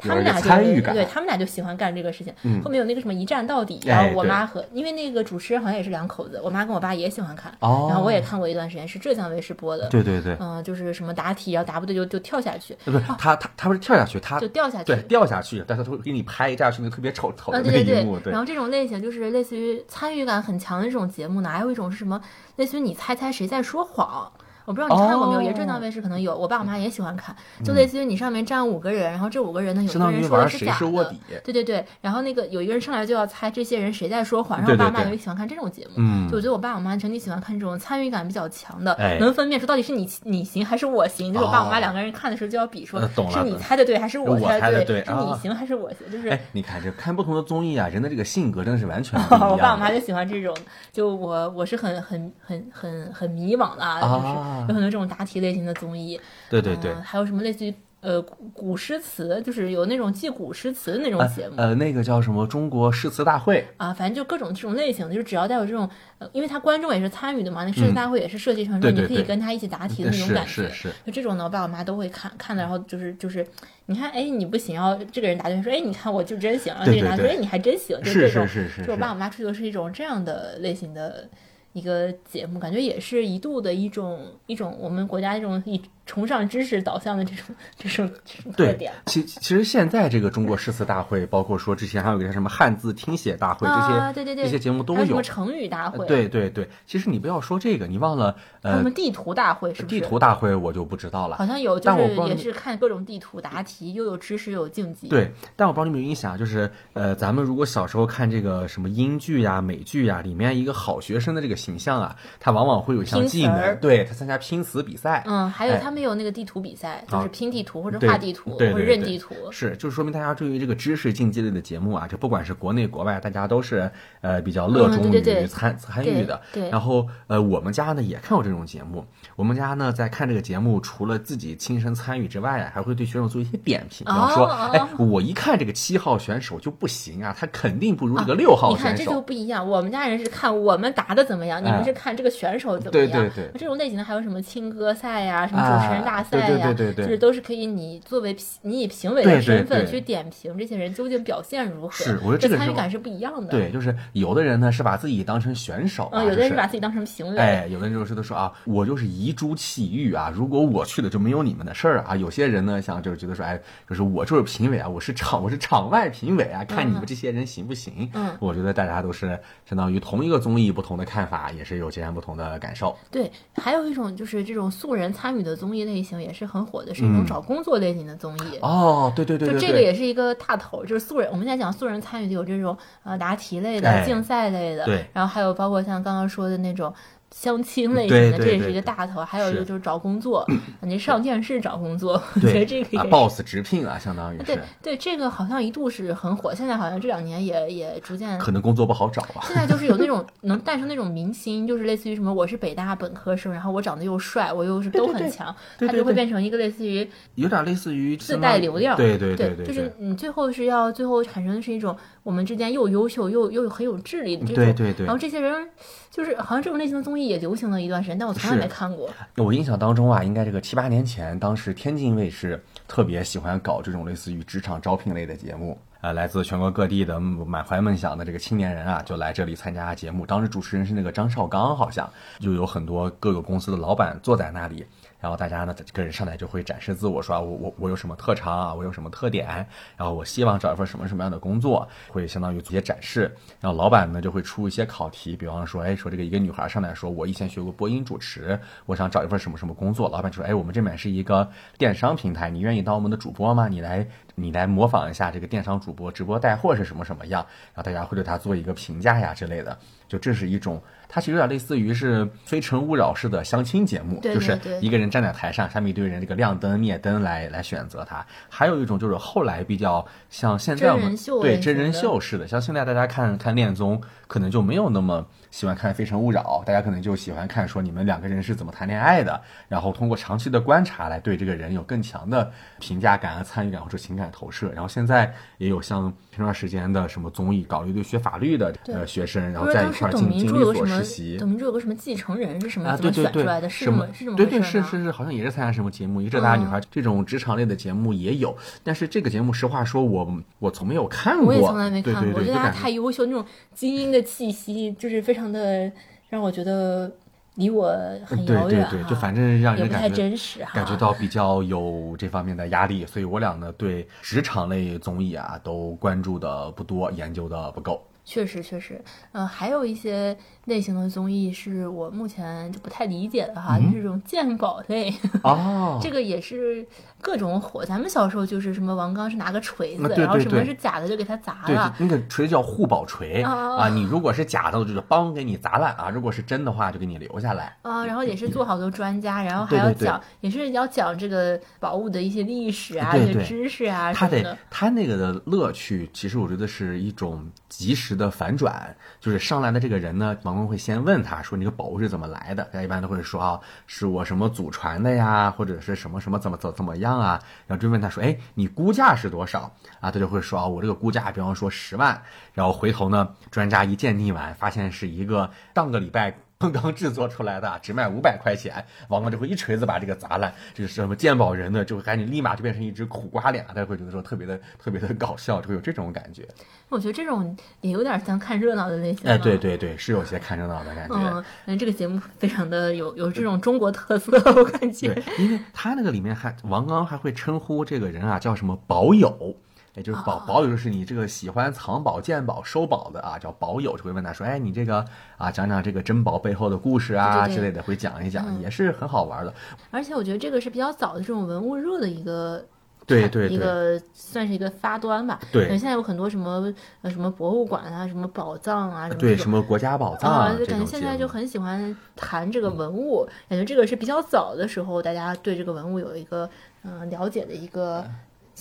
[0.10, 2.34] 他们俩就参与感对他们俩就喜欢干这个事情。
[2.44, 9.88] 嗯后面有那个什么一站到底，哎然后我妈和因为那个主持人好像也是两口子，我妈跟我爸也喜欢看，哦然后我也看过一段时间，是浙江卫视播的。
[9.90, 14.86] 对对对，嗯、就是什么答题，然后答不对就就跳下去，呃不是他他他不是跳下去，他就掉下去。
[14.86, 22.20] 对掉下去，但是他会给你拍一下去那个特别丑丑啊，的对对那一幕，然后这种类型就是类似于参与感很强的这种节目呢，还有一种是什么？
[22.58, 24.32] 类似于你猜猜谁在说谎。
[24.72, 36.30] 我不知道你看过没有，哦也是浙江卫视可能有，我爸我妈也喜欢看，就类似于你上面站五个人，然后这五个人呢，有一个人说的是假的是卧底，对对对，然后那个有一个人上来就要猜这些人谁在说谎，然后我爸妈也喜欢看这种节目，嗯。
[36.30, 39.18] 就我觉得我爸我妈整体喜欢看这种参与感比较强的，哎。
[39.20, 41.80] 能分辨出到底是你你行还是我行，就是我爸我妈哦。
[41.82, 49.52] 两个人看的时候就要比说是你猜的对还是我猜猜的对，是你行还是我行，就是哎，你看这看不同的综艺啊，人的这个性格真的是完全 不一样的。
[49.52, 50.56] 我爸我妈就喜欢这种，
[50.92, 56.20] 就我我是很很很很很迷惘的啊，就是啊有很多这种答题类型的综艺，
[56.50, 56.92] 对对对。
[56.92, 61.54] 嗯，还有什么类似于呃古古诗词，就是有那种记古诗词的那种呃节目。
[61.58, 70.50] 呃，那个叫什么中国诗词大会，啊，反正就各种这种类型的，就只要带有这种，呃，因为他观众也是参与的嘛，那诗词大会也是设计成说你可以跟他一起答题的那种感觉。
[70.50, 73.46] 是是，就这种呢，我爸我妈都会看看的，然后就是就是，
[73.86, 78.48] 你看，哎，你不行，然后这个人答对，说，哎，你看我就真行，然后这个人答对，对哎，你还真行，就是这种。
[78.48, 81.30] 是是是就我爸我妈追求是一种这样的类型的
[81.74, 95.22] 一个节目，感觉也是一度的一种一种我们国家一种以崇尚知识导向的这种 这种这种特对点。，其其实现在这个中国诗词大会，包括说之前还有个什么汉字听写大会，这些啊对对对这些节目都有什么。
[95.22, 100.00] 成语大会？，对对对，其实你不要说这个，你忘了呃什么，地图大会是不是？
[100.00, 101.38] 地图大会我就不知道了。
[101.38, 115.24] 好像有，就是也是看各种地图答题，又有知识又有竞技。，对，但我不知道你有没有印象，就是呃，咱们如果小时候看这个什么英剧呀、美剧呀，里面一个好学生的这个形象啊，他往往会有一项技能，对他参加拼词比赛。
[115.28, 119.36] 嗯，还有哎他们有那个地图比赛，就啊是拼地图或者画地图或者认地图。
[119.52, 126.42] 是，就是说明大家对于这个知识竞技类的节目啊，这不管是国内国外，大家都是呃比较热衷于参、参与的。
[126.52, 129.06] 对对然后呃，我们家呢也看过这种节目，
[129.42, 139.20] 我们家呢在看这个节目，除了自己亲身参与之外啊，还会对选手做一些点评，比方说，哦哎，我一看这个七号选手就不行啊，他肯定不如这个六号选手你看这就。
[139.20, 143.20] 不一样，我们家人是看我们答的怎么样，你哎们是看这个选手怎么对样。
[143.20, 151.92] 对对这种类型的还有什么青歌赛呀、什么主持人大赛呀、啊对对对对对就是都是可以你作为评你以评委对对的身份去点评这些人究竟表现如何。
[151.92, 157.40] 是我觉得这个是参与感是不一样的。，对，就是有的人呢是把自己当成选手啊，嗯，有的人是把自己当成评委。
[157.40, 162.18] 哎，有的人就是都说啊，我就是遗珠气玉啊，如果我去了就没有你们的事儿啊。
[162.18, 168.10] 有些人呢，想就是觉得说，哎，就是我就是评委啊，我是场我是场外评委啊，看你们这些人行不行？
[168.14, 172.94] 嗯我觉得大家都是相当于同一个综艺，不同的看法，也是有截然不同的感受。
[173.10, 178.58] 对，还有一种就是这种素人参与的综艺类型也是很火的，是一种嗯找工作类型的综艺。
[178.62, 181.30] 哦，对对对就这个也是一个大头，就是素人。
[181.32, 186.94] 我们现在讲素人参与的有这种呃答题类的、哎竞赛类的，对然后还有包括像刚刚说的那种
[187.32, 189.22] 相亲类型的，这也是一个大头。
[189.22, 190.46] 还有一个就是找工作，
[190.82, 193.04] 你上电视找工作，我觉得这个也啊。
[193.10, 199.42] ，boss 直聘啊，相当于对是，对，这个好像一度是很火，现在好像这两年也也逐渐可能工作不好找吧。
[199.44, 208.98] 现在就是有那种能诞生那种明星，就是类似于什么我是北大本科生，然后我长得又帅，我又是都很强，他就会变成一个类似于有点类似于自带流量。
[208.98, 214.64] 对对对对，就是你最后是要最后产生的是一种我们之间又优秀又又很有智力的这种。
[214.64, 215.70] 对对对然后这些人
[216.12, 219.10] 就是好像这种类型的综艺也流行了一段时间，但我从来没看过。
[219.38, 225.80] 我印象当中啊，应该这个七八年前，当时天津卫视特别喜欢搞这种类似于职场招聘类的节目。
[226.02, 230.26] 呃，来自全国各地的满怀梦想的这个青年人啊，就来这里参加节目。
[230.26, 234.84] 当时主持人是那个张绍刚，好像就有很多各个公司的老板坐在那里，
[235.22, 239.48] 然后大家呢，这个人上来就会展示自我，说啊，我我我有什么特长啊，我有什么特点，
[239.96, 243.34] 然后我希望找一份什么什么样的工作，会相当于做一些展示。
[243.60, 250.10] 然后老板呢就会出一些考题，比方说，哎，说这个一个女孩上来说，我以前学过播音主持，我想找一份什么什么工作。
[250.10, 253.68] 老板就说，哎，我们这边是一个电商平台，你愿意当我们的主播吗？
[253.68, 259.78] 你来你来模仿一下这个电商主播直播带货是什么什么样，然后大家会对他做一个评价呀之类的。
[260.12, 268.26] 就这是一种，它其实有点类似于是《非诚勿扰》式的相亲节目，对就是一个人站在台上，下面一堆人这个亮灯灭灯来来选择他。
[268.50, 284.70] 还有一种就是后来比较像现在我们对真人秀似的，像现在大家看看恋综，可能就没有那么喜欢看《非诚勿扰》，大家可能就喜欢看说你们两个人是怎么谈恋爱的，然后通过长期的观察来对这个人有更强的评价感啊参与感或者情感投射。
[284.74, 291.38] 然后现在也有像前段时间的什么综艺，搞了一堆学法律的呃学生，然后在一块儿进经理所实习。
[291.38, 292.90] 董明珠有个什么继承人是什么？
[292.90, 294.06] 啊，对对对，是什么？
[294.12, 298.54] 是这么对对是是是，好像也是参加什么节目，一个浙大女孩这种职场类的节目也有。
[298.84, 302.40] 但是这个节目，实话说，我我从没有看过，我也从来没看过。
[302.40, 305.92] 我觉得她太优秀，那种精英的气息，就是非常的
[306.30, 307.10] 让我觉得。
[307.56, 307.94] 离我
[308.26, 318.02] 很遥远，对对对，就反正让人感觉真实、啊感觉到比较有这方面的压力，所以我俩呢对职场类综艺啊都关注的不多，研究的不够。
[318.24, 325.14] 确实确实，嗯，还有一些类型的综艺是我目前就不太理解的哈，就是这种鉴宝类。
[325.44, 326.86] 哦，这个也是。
[327.24, 331.96] 各种火，咱们小时候就是什么王刚是拿个锤子，然后什么是假的就给他砸了。
[332.00, 337.78] 那个锤子叫护宝锤啊，你如果是假的，就是帮给你砸烂啊；如果是真的话，就给你留下来。
[337.84, 362.22] 啊，然后也是做好多专家，然后还要讲，也是要讲这个宝物的一些历史啊、一些知识啊他得他那个的乐趣，其实我觉得是一种及时的反转，就是上来的这个人呢，王工会先问他说：“你这个宝物是怎么来的？”大家一般都会说：“啊，是我什么祖传的呀，或者是什么什么怎么怎怎么样。”啊，然后追问他说：“哎，你估价是多少？”啊，他就会说：“啊，我这个估价，比方说十万。”
[362.54, 366.36] 然后回头呢，专家一鉴定完，发现是一个上个礼拜。
[366.70, 370.54] 刚刚制作出来的，只卖五百块钱，王刚就会一锤子把这个砸烂。
[370.74, 376.48] 这个什么鉴宝人呢，就会赶紧立马就变成一只苦瓜脸，他会觉得说特别的特别的搞笑，就会有这种感觉。
[376.90, 379.30] 我觉得这种也有点像看热闹的类型。
[379.30, 381.44] 哎，对对对，是有些看热闹的感觉。
[381.66, 385.14] 嗯，这个节目非常的有有这种中国特色， 我感觉。
[385.14, 389.56] 对，因为他那个里面还王刚还会称呼这个人啊叫什么宝友。
[389.96, 395.06] 也就是宝宝友，就是你这个喜欢藏宝、鉴宝、收宝的啊，叫宝友，就会问他说：“哎，你这个
[395.38, 399.54] 啊，讲讲这个珍宝背后的故事啊之类的，会讲一讲，也是很好玩的。”
[399.92, 402.64] 而且我觉得这个是比较早的这种文物热的一个，
[403.06, 405.38] 对对，一个算是一个发端吧。
[405.52, 416.50] 对，现在有很多什么呃什么博物馆啊，什么宝藏啊，什么对，什么国家宝藏啊，就感觉现在就很喜欢谈这个文物，感觉这个是比较早的时候，大家对这个文物有一个
[416.84, 418.06] 嗯了解的一个。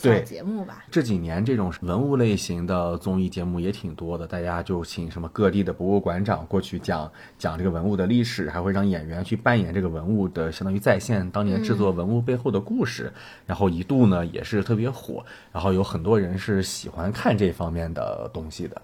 [0.02, 13.12] 对节目吧，这几年这种文物类型的综艺节目也挺多的，大家就请什么各地的博物馆长过去讲讲这个文物的历史，还会让演员去扮演这个文物的，相当于再现当年制作文物背后的故事。
[13.46, 18.80] 然后一度呢也是特别火，然后有很多人是喜欢看这方面的东西的。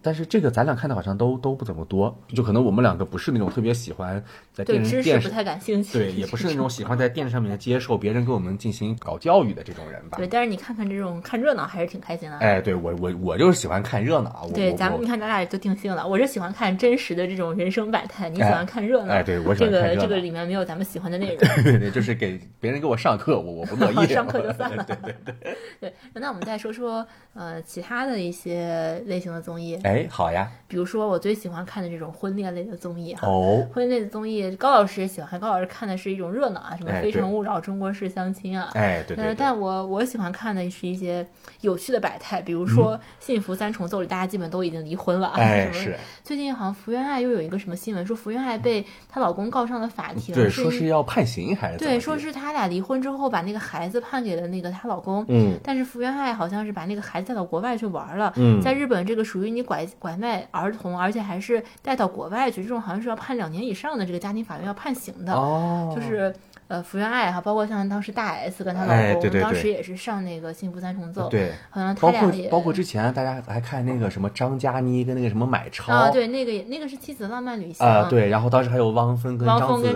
[0.00, 10.16] 但是这个咱俩看的好像都都不怎么多，就可能我们两个不是那种特别喜欢在电视电视不太感兴趣，对，也不是那种喜欢在电视上面接受别人给我们进行搞教育的这种人吧。
[10.16, 12.38] 对，但是你看看这种看热闹还是挺开心的。
[12.38, 14.48] 哎，对我我我就是喜欢看热闹。
[14.54, 19.12] 对，咱们你看咱俩就定性了，我是喜欢看真实的这种人生百态，你喜欢看热闹。
[19.12, 19.82] 哎，对我喜欢看。
[19.82, 21.38] 这个这个里面没有咱们喜欢的内容。
[21.62, 24.06] 对 对，就是给别人给我上课，我我不乐意。
[24.12, 24.84] 上课就算了。
[24.88, 25.56] 对对对。
[25.80, 29.71] 对，那我们再说说呃其他的一些类型的综艺。
[29.82, 30.50] 哎，好呀。
[30.68, 33.28] 比如说，我最喜欢看的这种婚恋类的综艺哈，
[33.74, 35.38] 婚恋类的综艺，高老师也喜欢。
[35.38, 39.34] 高老师看的是一种热闹啊，什么《非诚勿扰》《中国式相亲》啊，哎，对对。
[39.36, 41.26] 但我我喜欢看的是一些
[41.60, 45.34] 有趣的百态，比如说《幸福三重奏》里，大家基本都已经离婚了啊。
[45.36, 45.94] 哎，是。
[46.24, 51.78] 最近好像福原爱又有一个什么新闻，说福原爱被她老公告上了法庭，对，说是要判刑还是？
[51.78, 61.42] 对，说是他俩离婚之后把那个孩子判给了那个她老公，嗯，但是福原爱好像是把那个孩子带到国外去玩了，嗯，在日本这个属于你拐拐卖儿童，而且还。
[61.42, 65.32] 是带到国外去，这种好像是要判两年以上的，这个家庭法院要判刑的。
[65.32, 66.32] 哦，就是
[66.68, 71.26] 呃福原爱哈，包括像当时大 S 跟她老公，当时也是上那个《幸福三重奏》。
[71.28, 79.44] 对，好像他俩也包括之前大家还看那个什么张嘉倪跟那个什么买超啊，对，那个也那个是妻子的浪漫旅行啊，对，然后当时还有汪峰跟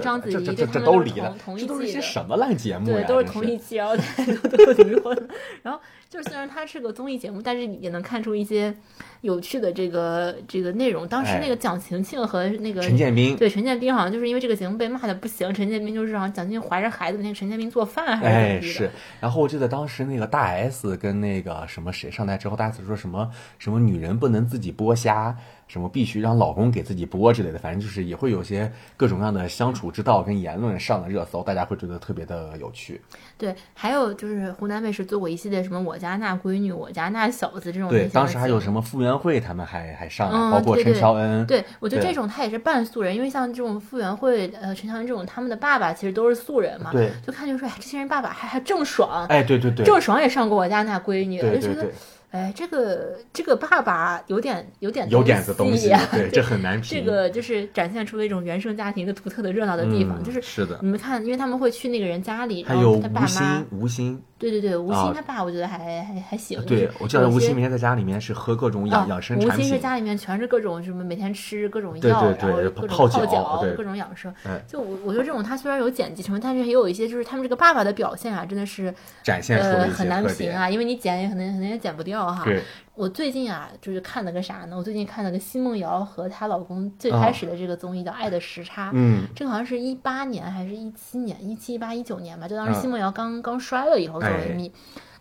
[0.00, 2.96] 章子怡，这这这都离了，这都是些什么烂节目呀？
[2.96, 5.28] 对，都是同一期，然后都都离婚，
[5.62, 5.80] 然后。
[6.16, 8.74] 就是虽然它是个综艺节目，但是也能看出一些
[9.20, 11.06] 有趣的这个这个内容。
[11.06, 15.52] 当时那个蒋勤勤和那个陈建斌，对陈建斌好像就是因为这个节目被骂的不行。
[15.52, 18.90] 陈建斌就是好像蒋勤勤怀着孩子，那个陈建斌做饭还是哎是。
[19.20, 25.36] 然后我记得当时那个大 S 跟那个什么谁上台之后，大 S 说什么什么女人不能自己剥虾。
[25.68, 33.00] 什么必须让老公给自己播之类的，反正就是也会有些各种各样的相处之道跟言论上了热搜，大家会觉得特别的有趣。
[33.36, 37.88] 对，还有就是湖南卫视做过一系列什么我家那闺女、我家那小子这种。
[37.88, 41.44] 对，当时还有什么傅园慧他们还还上来，包括陈乔恩。
[41.46, 46.92] 对，我觉得这种他也是半素人，因为像这种傅园慧、呃陈乔恩这种，他们的爸爸其实都是素人嘛。
[46.92, 47.10] 对。
[47.26, 49.26] 就看就说，哎，这些人爸爸还还郑爽。
[49.26, 49.84] 哎，对对对。
[49.84, 51.90] 郑爽也上过我家那闺女，就觉得。
[52.36, 56.98] 哎，这个这个爸爸有点有点有点子东西，啊对， 这很难评。
[56.98, 74.32] 这个就是展现出了一种原生家庭一个独特的热闹的地方，嗯就是是的你们看，因为他们会去那个人家里，还有然后他爸吴昕妈，，吴昕，对对对，吴啊昕他爸我觉得还还还行，对我记得吴昕每天在家里面是喝各种养啊养生吴昕是，家里面全是各种什么，每天吃各种药，对对然后各种泡脚各种养生。
[74.44, 80.26] 哎就我我觉得这种他虽然有剪辑成分，但是也有一些就是他们这个爸爸的表现啊，真的是展现出很难。
[80.26, 82.44] 评啊，因为你剪也可能可能也剪不掉哈。
[82.44, 82.62] 对，
[82.94, 84.76] 我最近啊，就是看了个啥呢？
[84.76, 88.88] 我最近看了个奚梦瑶和她老公最啊开始的这个综艺叫《爱的时差》。
[88.94, 94.72] 嗯，这个好像是一八年还是一七年，一七一八一九年吧，就当时嗯奚梦瑶刚、刚摔了以后作为哎蜜，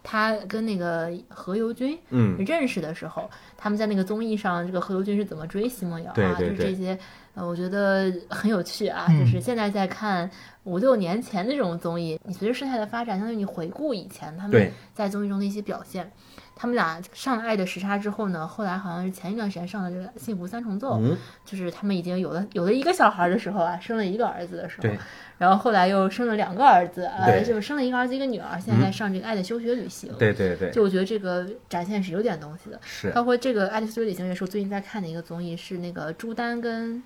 [0.03, 6.35] 她跟那个何猷君嗯认识的时候，他们在那个综艺上，这个何猷君是怎么追奚梦瑶啊？
[6.37, 6.97] 就是这些，
[7.33, 9.05] 呃，我觉得很有趣啊。
[9.09, 10.29] 嗯就是现在在看
[10.63, 16.11] 五六年前的这种综艺，你随着事态的发展，相当于你回顾以前他们在综艺中的一些表现。
[16.55, 24.89] 他们俩上了《爱的时差》之后呢，后来好像是前一段时间上了这个《幸福三重奏》，嗯，就是他们已经有了有了一个小孩的时候啊，生了一个儿子的时候，
[25.37, 27.43] 然后后来又生了两个儿子，呃，对。
[27.43, 32.79] 就生了一个儿子一个女儿，现在在上这个《爱的休学旅行》对对对，就我觉得这个展现是有点东西的。
[32.83, 33.09] 是。
[33.11, 37.03] 包括这个《爱的休学旅行》也是我最近在看的一个综艺，是那个朱丹跟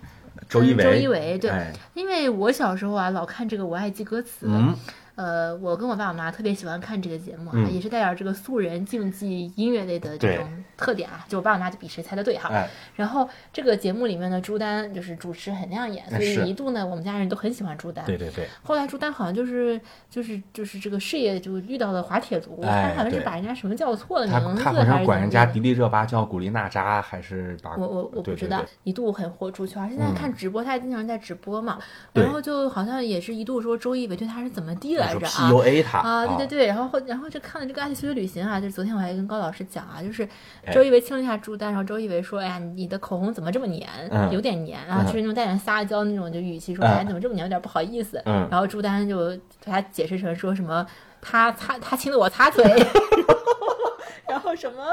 [0.48, 1.50] 周一围，周一围对。
[1.50, 1.72] 哎。
[1.94, 4.76] 因为我小时候啊老看这个《我爱记歌词》嗯，
[5.14, 10.46] 呃，我跟我爸我妈特别喜欢看这个节目啊，嗯也是带点这个素人竞技音乐类的这种
[10.76, 12.48] 特点啊，就我爸我妈就比谁猜的对哈。
[12.50, 18.04] 哎，然后这个节目里面的朱丹就是主持很亮眼，所以一度呢我们家人都很喜欢朱丹。
[18.06, 29.88] 对对对，后来朱丹好像就是就是就是这个事业就遇到了滑铁卢，哎他好像是把人家什么叫错了名字，他好像还是管人家迪丽热巴叫古力娜扎，还是把我我我不知道对对对，一度很火出圈。
[29.88, 31.78] 现在嗯看直播，他也经常在直播嘛，
[32.12, 40.22] 对然后就好像也是一度说周一围对他是怎么地来说着啊？PUA 他啊，对对对，然后后然后就看了这个《爱的休学旅行》啊，就是昨天我还跟高老师讲啊，就是
[40.64, 43.88] 哎周一围亲了一下朱丹，然后周一围说：“哎呀，你的口红怎么这么黏？
[44.10, 47.44] 嗯有点黏。”然后就是那种带点撒娇那种就语气说：“嗯哎，怎么这么黏？
[47.44, 50.86] 有点不好意思。”嗯然后朱丹就对他解释成说什么
[51.20, 52.64] 他擦他亲了我擦腿，
[54.28, 54.84] 然后什么，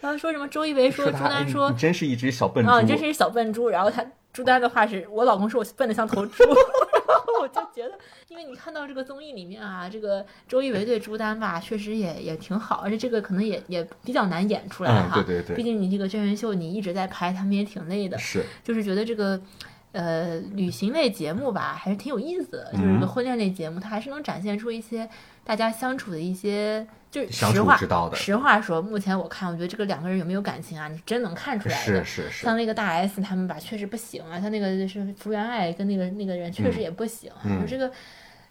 [0.00, 3.68] 然后说什么周一围说朱丹说你真是一只小笨猪，啊，你真是小笨猪。
[3.68, 6.44] 然后他朱丹的话是我老公说我笨的像头猪，
[7.06, 7.98] 然 后我就觉得，
[8.28, 15.14] 因为你看到这个综艺里面啊，这个周一围对朱丹吧，确实也也挺好，而且这个可能也也比较难演出来嗯哈。
[15.14, 18.18] 对对对毕竟你这个真人秀你一直在拍，他们也挺累的。
[18.18, 19.40] 是就是觉得这个。
[19.96, 22.72] 呃，旅行类节目吧，还是挺有意思的。
[22.72, 25.08] 就是婚恋类节目，它还是能展现出一些
[25.44, 26.84] 大家相处的一些，
[27.14, 32.04] 就是相处实话之道的实话说，目前我看，我觉得这个两个人有没有感情啊，你真能看出来的。
[32.04, 34.40] 是是是，像那个大 S 他们吧，确实不行啊。
[34.40, 37.30] 像那个就是福原爱跟那个那个人确实也不行。
[37.44, 37.88] 嗯就这个，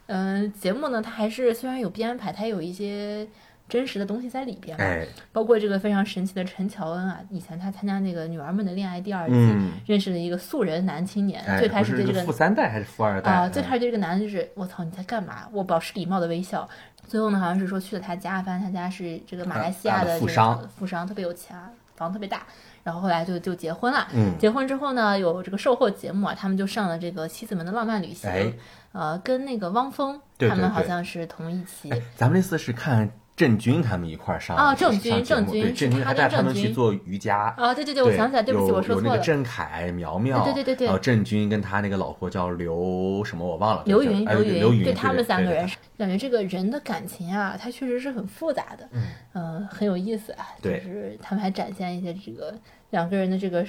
[0.06, 3.28] 嗯、节目呢，它还是虽然有编排，它有一些
[3.68, 4.78] 真实的东西在里边。
[4.78, 11.44] 哎，包括这个非常神奇的陈乔恩啊，以前他参加那个《女儿们的恋爱》第二季，嗯认识了一个素人男青年。
[11.44, 15.50] 哎，最开始对这个富三代还是富二代啊，最哎开始对这个男的就是我操你在干嘛？
[15.52, 16.70] 我保持礼貌的微笑。
[17.08, 21.58] 最后呢，好像是说去了他家，发现他家是这个马来西亚啊的这个富商富商特别有钱，
[21.96, 22.44] 房特别大。
[22.84, 24.06] 然后后来就就结婚了。
[24.14, 28.54] 嗯结婚之后呢，有这个售后节目啊，他们就上了这个《妻子们的浪漫旅行》哎
[28.92, 31.90] 呃，跟那个汪峰对他们好像是同一期。
[31.92, 37.54] 哎，咱们那次是看郑钧他们一块儿上啊郑上钧郑钧是郑钧还他带他们去做瑜伽。
[37.58, 39.08] 啊，对对对，我想起来，对不起，有我说错了。
[39.08, 45.68] 有那个郑恺、苗苗，对对对对然后郑钧跟他那个老婆叫刘什么我忘了，刘云，刘刘云，对他们三个人，
[45.98, 49.04] 感觉这个人的感情啊，他确实是很复杂的，嗯
[49.34, 50.46] 呃，很有意思啊。
[50.62, 52.54] 就是他们还展现一些这个
[52.92, 53.66] 两个人的这个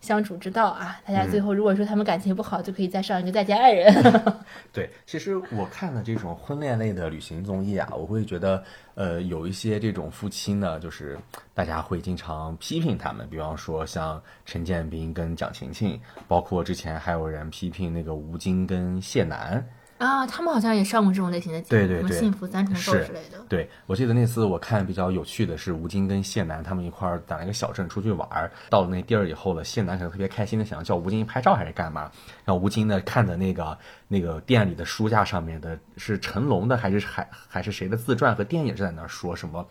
[0.00, 1.00] 相处之道啊。
[1.06, 3.92] 大家嗯最后如果说他们感情不好，就可以再上一个再见爱人。
[4.72, 8.62] 对，其实我看了这种婚恋类的旅行综艺啊，我会觉得，
[8.94, 11.18] 呃，有一些这种夫妻呢，就是
[11.54, 19.66] 大家会经常批评他们，比方说像陈建斌跟蒋勤勤，包括之前还有人批评那个吴京跟谢楠。
[19.98, 23.38] 啊，他们好像也上过这种类型的节目，什么幸福三重奏之类的。
[23.48, 32.10] 对，我记得那次我看比较有趣的是吴京跟谢楠他们一块儿到一个小镇出去玩儿，到了那地儿以后了，谢楠可能特别开心的想要叫吴京拍照还是干嘛，
[32.44, 39.66] 然后吴京呢看的那个那个店里的书架上面的是成龙的还是还还是谁的自传和电影，就在那儿说什么。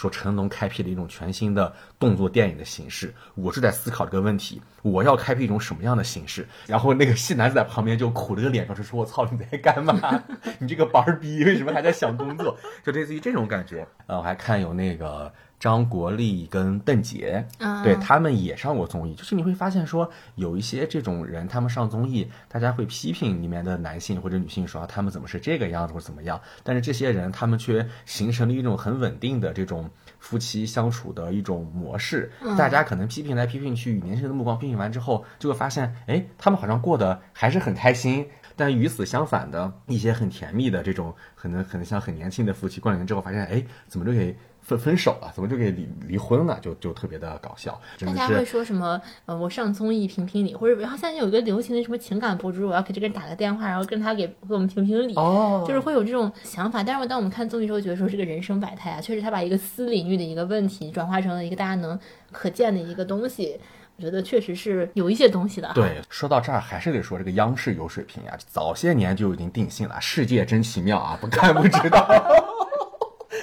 [0.00, 6.48] 说成龙开辟了一种全新的动作电影的形式，我是在思考这个问题，我要开辟一种什么样的形式？
[6.66, 10.24] 然后那个戏男子在旁边就苦着个脸，就是说我操你在干嘛？
[10.58, 12.56] 你这个班儿逼为什么还在想工作？
[12.82, 13.86] 就类似于这种感觉。
[14.06, 15.30] 呃，我还看有那个
[15.60, 19.14] 张国立跟邓婕，啊对他们也上过综艺。
[19.14, 29.88] 就是你会发现说，有一些这种人，他们上综艺，大家会批评里面的男性或者女性说、啊他们怎么是这个样子或者怎么样，但是这些人他们却形成了一种很稳定的这种
[30.18, 32.32] 夫妻相处的一种模式。
[32.56, 38.26] 大家可能批评来批评去，以年轻人的目光批评完之后，就会发现，哎，他们好像过得还是很开心。
[38.56, 44.36] 但与此相反的一些很甜蜜的这种，可能可能像很年轻的夫妻过两年之后发现，哎，怎么就给
[44.70, 45.30] 分分手了？
[45.34, 46.58] 怎么就给离离婚了？
[46.60, 48.44] 就就特别的搞笑，大家会。
[48.44, 49.00] 说什么？
[49.26, 55.14] 呃，我上综艺评评理，或者然后现在有一个流行的什么情感博主，我要给这个人打个电话，然后跟他给给我们评评理。
[55.14, 61.98] 哦就是会有这种想法，但是当我们看综艺时候，觉得说这个人生百态啊，确实他把一个私领域的一个问题转化成了一个大家能
[62.32, 63.60] 可见的一个东西，
[63.96, 65.70] 我觉得确实是有一些东西的。
[65.74, 72.08] 对，说到这儿还是得说这个央视有水平呀，早些年就已经定性了，世界真奇妙啊，不看不知道。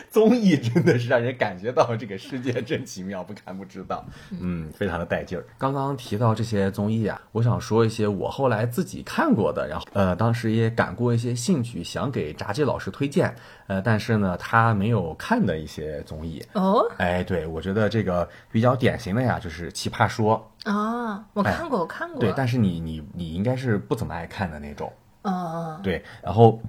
[0.12, 5.46] 综艺真的是让人感觉到这个世界真奇妙，不看不知道，嗯，非常的带劲儿。
[5.58, 13.34] 刚刚提到这些综艺啊，我想说一些我后来自己看过的，然后呃，当时也感过一些兴趣，想给炸鸡老师推荐，
[13.68, 16.44] 呃，但是呢，他没有看的一些综艺。
[16.54, 20.52] 哦哎，对，我觉得这个比较典型的呀，就是《奇葩说》。
[20.72, 22.20] 啊，我看过，我看过。
[22.20, 24.92] 对，但是你你你应该是不怎么爱看的那种。
[25.22, 26.62] 嗯嗯对，然后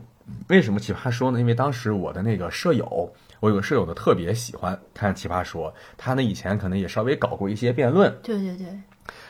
[0.49, 1.41] 为什么奇葩说呢？
[1.41, 3.11] 因为当时我的那个舍友，
[3.41, 8.67] 我有个舍友呢特别喜欢看奇葩说，他呢以前可能也稍微搞过一些辩论，对对对，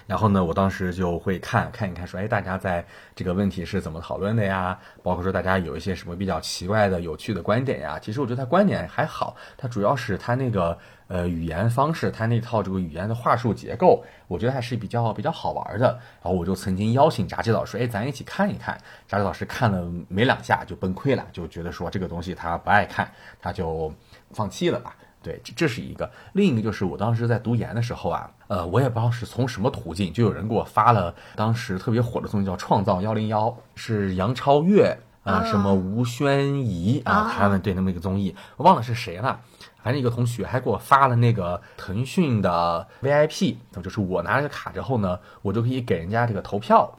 [0.09, 2.83] 然后呢，我当时就会看看一看，说，哎，大家在
[3.15, 4.79] 这个问题是怎么讨论的呀？
[5.03, 7.99] 包括说大家有一些什么比较奇怪的、有趣的观点呀。
[8.01, 10.79] 其实我觉得他观点还好，他主要是他那个
[11.09, 15.93] 呃语言方式，他那套这个语言的话术结构，我觉得还是比较比较好玩的。
[16.23, 18.79] 然后我就曾经邀请炸鸡老师，哎，咱一起看一看。
[19.07, 23.07] 炸鸡老师看了没两下就崩溃了，就觉得说这个东西他不爱看，
[23.43, 23.93] 他就
[24.31, 24.97] 放弃了吧。
[25.23, 26.11] 对，这这是一个。
[26.33, 39.41] 另一个就是我当时在读研的时候啊，呃，我也不知道是从什么途径，就有人给我发了当时特别火的综艺叫《创造幺零幺》，是杨超越啊、啊什么吴宣仪啊，啊他们对那么一个综艺，我忘了是谁了。
[39.83, 46.99] 反正一个同学还给我发了那个腾讯的 VIP，就是我拿着卡之后呢，我就可以给人家这个投票。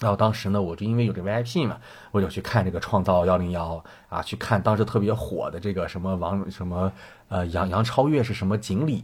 [0.00, 1.76] 然后当时呢，我就因为有这 VIP 嘛，
[2.12, 3.82] 我就去看这个《创造幺零幺》
[4.14, 6.92] 啊，去看当时特别火的这个什么王什么
[7.28, 9.02] 呃杨杨超越是什么锦鲤，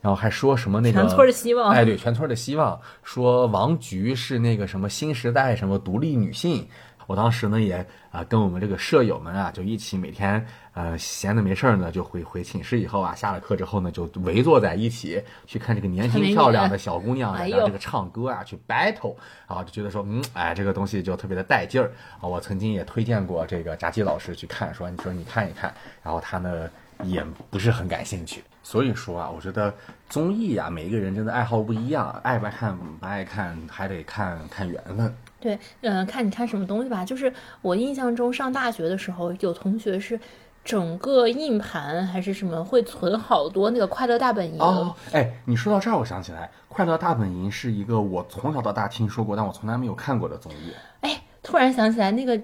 [0.00, 6.68] 然后还说什么那个全村的希望哎对，全村的希望，说王菊是那个什么新时代什么独立女性。
[7.08, 19.14] 我当时呢也啊、跟我们这个舍友们啊就一起每天呃闲的没事儿呢就回回寝室以后啊下了课之后呢就围坐在一起去看这个年轻漂亮的小姑娘哎呦在这个唱歌啊去 battle
[19.46, 21.92] 啊就觉得说嗯哎这个东西就特别的带劲儿。
[22.20, 25.72] 啊我曾经也推荐过这个炸鸡老师去看说你说你看一看。
[26.02, 26.68] 然后他呢
[27.04, 28.42] 也不是很感兴趣。
[28.62, 29.72] 所以说啊我觉得
[30.08, 37.04] 综艺啊每一个人真的爱好不一样爱不爱看不爱看还得看看缘分对，呃，看你看什么东西吧。
[37.04, 37.32] 就是
[37.62, 40.18] 我印象中上大学的时候，有同学是
[40.64, 44.60] 整个硬盘还是什么会存好多那个快乐大本营。
[44.60, 50.72] 哦，哎，你说到这儿，我想起来，《快乐大本营》是一个我从小到大听说过，但我从来没有看过的综艺。
[51.00, 52.40] 哎，突然想起来那个。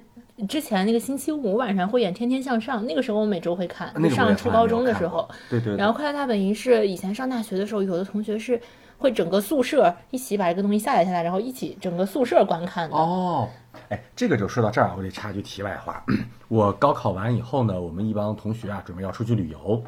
[0.48, 5.28] 之前那个星期五晚上会演《天天向上》，那个时候我每周会看，那个上初高中的时候。
[5.48, 5.76] 对对对。
[5.76, 8.60] 然后《快乐大本营》是以前上大学的时候，有的同学是
[8.98, 12.96] 会整个宿舍一起把这个东西下载下来，然后一起整个宿舍观看的。
[12.96, 13.48] 哦，
[13.88, 16.04] 哎，这个就说到这儿，我得插一句题外话。
[16.48, 19.82] 我高考完以后呢，我们一帮同学啊，准备要出去旅游，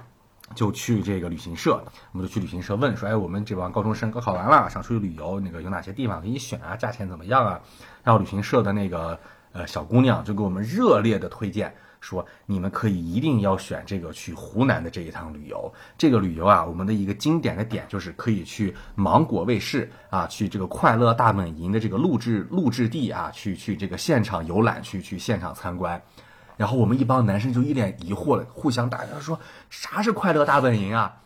[0.54, 1.82] 就去这个旅行社，
[2.12, 6.76] 我们就去旅行社问说，哎，我们这帮高中生高考完了，想出去旅游，那个有哪些地方可以选啊？
[6.76, 7.60] 价钱怎么样啊？
[8.02, 9.18] 然后旅行社的那个
[9.52, 11.74] 呃小姑娘就给我们热烈的推荐。
[12.06, 15.72] 说你们可以一定要选这个去湖南的这一趟旅游。
[15.98, 26.00] 这个旅游啊，我们的一个经典的点就是可以去芒果卫视啊，去这个快乐大本营的这个录制录制地啊，去去这个现场游览，去去现场参观。
[26.56, 31.16] 然后我们一帮男生就一脸疑惑了，互相打量说啥是快乐大本营啊？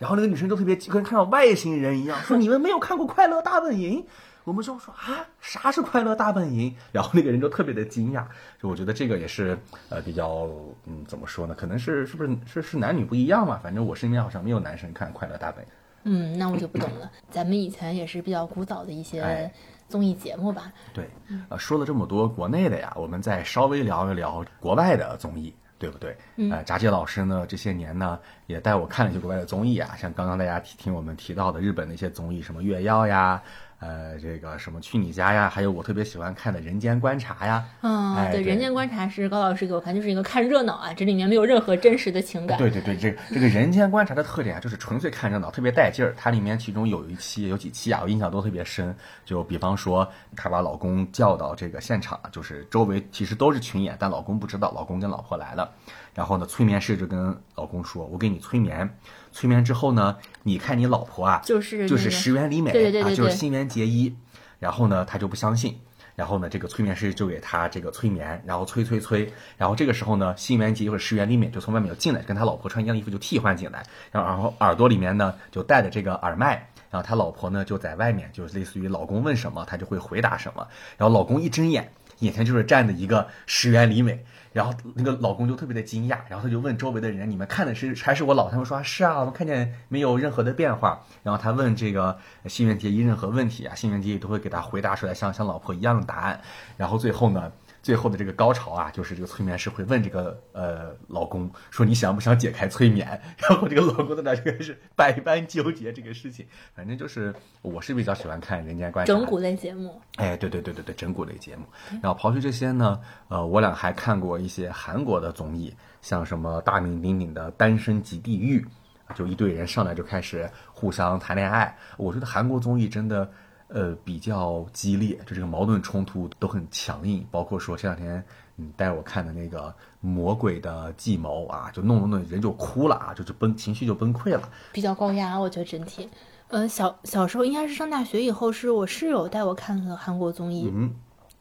[0.00, 4.04] 然后那个女生就特别跟看到外星人一样，说你们没有看过快乐大本营？
[4.44, 6.74] 我们就说啊，啥是快乐大本营？
[6.92, 8.24] 然后那个人就特别的惊讶，
[8.60, 10.48] 就我觉得这个也是呃比较
[10.86, 11.54] 嗯怎么说呢？
[11.54, 13.58] 可能是是不是是是男女不一样嘛？
[13.62, 15.70] 反正我身边好像没有男生看快乐大本营。
[16.06, 17.10] 嗯，那我就不懂了。
[17.30, 19.50] 咱们以前也是比较古早的一些哎
[19.88, 20.70] 综艺节目吧。
[20.92, 21.08] 对，
[21.48, 26.14] 呃，说了这么多国内的呀，我们再稍微聊一聊国外的综艺，对不对？
[26.36, 33.42] 嗯呃，炸姐老师呢，这些年呢也带我看了一些国外的综艺啊，像刚刚大家听听我们提到的日本的一些综艺，什么月曜呀，
[33.84, 37.62] 呃，这个什么去你家呀，还有我特别喜欢看的人间观察呀。
[37.82, 42.56] 嗯，对，哎对人间观察是高老师给我看，就是一个看热闹啊，这里面没有任何真实的情感。
[42.56, 46.14] 对对对，这这个人间观察的特点啊，就是纯粹看热闹，特别带劲儿。
[46.16, 48.96] 它里面其中有一期有几期啊，我印象都特别深。
[49.26, 55.70] 就比方说，她把老公叫到这个现场，就是周围其实都是群演，但老公不知道，老公跟老婆来了。
[56.14, 58.88] 然后呢，催眠师就跟老公说：“我给你催眠，
[59.34, 62.70] 催眠之后呢，你看你老婆啊，就是就是石原里美
[63.02, 64.14] 啊，就是新垣结衣。
[64.60, 65.76] 然后呢，他就不相信。
[66.14, 69.30] 然后呢，这个催眠师就给他这个催眠，然后催催催。
[69.58, 73.84] 然后这个时候呢，新垣结衣或者石原里美就从外面就进来，跟他老婆穿一样的衣服就替换进来。
[74.12, 76.70] 然后然后耳朵里面呢就戴着这个耳麦。
[76.90, 80.64] 然后他老婆呢就在外面，就是类似于老公问什么，他就会回答什么。
[80.96, 84.24] 然后老公一睁眼，眼前就是站着一个石原里美。
[84.54, 96.40] 然后那个老公就特别的惊讶，然后他就问周围的人：“你们看的是还是我老？”他们说：“是啊，我们看见没有任何的变化。”然后他问这个新垣结衣任何问题啊，新垣结衣都会给他回答出来像像老婆一样的答案。
[96.76, 97.50] 然后最后呢，
[97.84, 103.06] 最后的这个高潮啊，就是这个催眠师会问这个呃老公说：“你想不想解开催眠？”
[103.36, 106.46] 然后这个老公在那这个是百般纠结这个事情。
[106.74, 111.64] 反正就是我是比较喜欢看《人间观察》整蛊类节目，哎，对对对对对，整蛊类节目。
[112.02, 118.66] 然后刨去这些呢，呃，我俩还看过一些韩国的综艺，像什么大名鼎鼎的《单身即地狱》，
[119.14, 121.76] 就一堆人上来就开始互相谈恋爱。
[121.98, 123.30] 我觉得韩国综艺真的，
[123.68, 127.26] 呃，比较激烈，就这个矛盾冲突都很强硬。
[127.30, 128.22] 包括说这两天
[128.56, 129.68] 你带我看的那个
[130.00, 134.48] 《魔鬼的计谋》啊，就弄弄弄人就哭了啊，就就崩情绪就崩溃了。
[134.72, 136.08] 比较高压，我觉得整体。
[136.48, 140.70] 呃，小小时候应该是上大学以后，是我室友带我看的韩国综艺。
[140.72, 140.94] 嗯，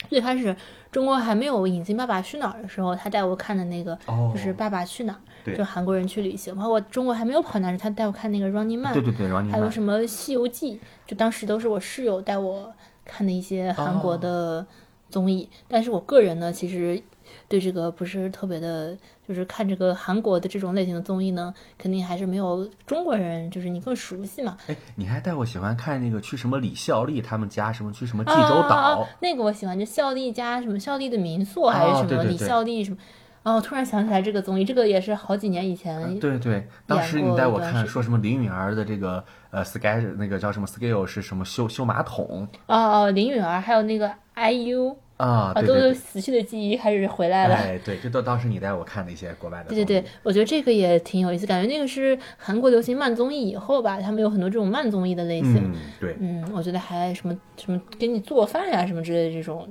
[0.09, 0.55] 最开始
[0.91, 6.55] 中国还没有《引进爸爸去哪儿》的时候，他带我看的那个哦就是《爸爸去哪儿》对就韩国人去旅行。
[6.55, 10.75] 包括中国还没有跑男时，他带我看那个《Running Man》，对对对，，Running Man，还有什么《西游记》，
[11.05, 12.73] 就当时都是我室友带我
[13.03, 14.65] 看的一些韩国的
[15.09, 15.49] 综艺。
[15.67, 17.01] 但是我个人呢，其实
[17.47, 24.57] 对这个不是特别的，就是看这个韩国的这种类型的综艺呢，肯定还是没有中国人，就是你更熟悉嘛。
[24.67, 29.07] 哎，你还带我喜欢看那个去什么李孝利他们家，什么去什么济州啊岛。
[29.19, 32.97] 那个我喜欢，就孝利家什么孝利的民宿还是什么李孝利什么。
[33.43, 36.17] 哦，突然想起来这个综艺，这个也是好几年以前。
[36.19, 45.51] 对对，当时你带我看说什么林允儿的这个呃 sky 那个叫什么 scale 是什么修修马桶哦哦，林允儿还有那个 IU 啊？
[45.51, 47.55] 啊，对对对，都有死去的记忆还是回来了。
[47.55, 55.71] 哎对，这都当时你带我看的一些国外的对对对，我觉得这个也挺有意思，感觉那个是韩国流行慢综艺以后吧，他们有很多这种慢综艺的类型。
[55.71, 59.67] 嗯对嗯，我觉得还什么什么给你做饭呀、什么之类的这种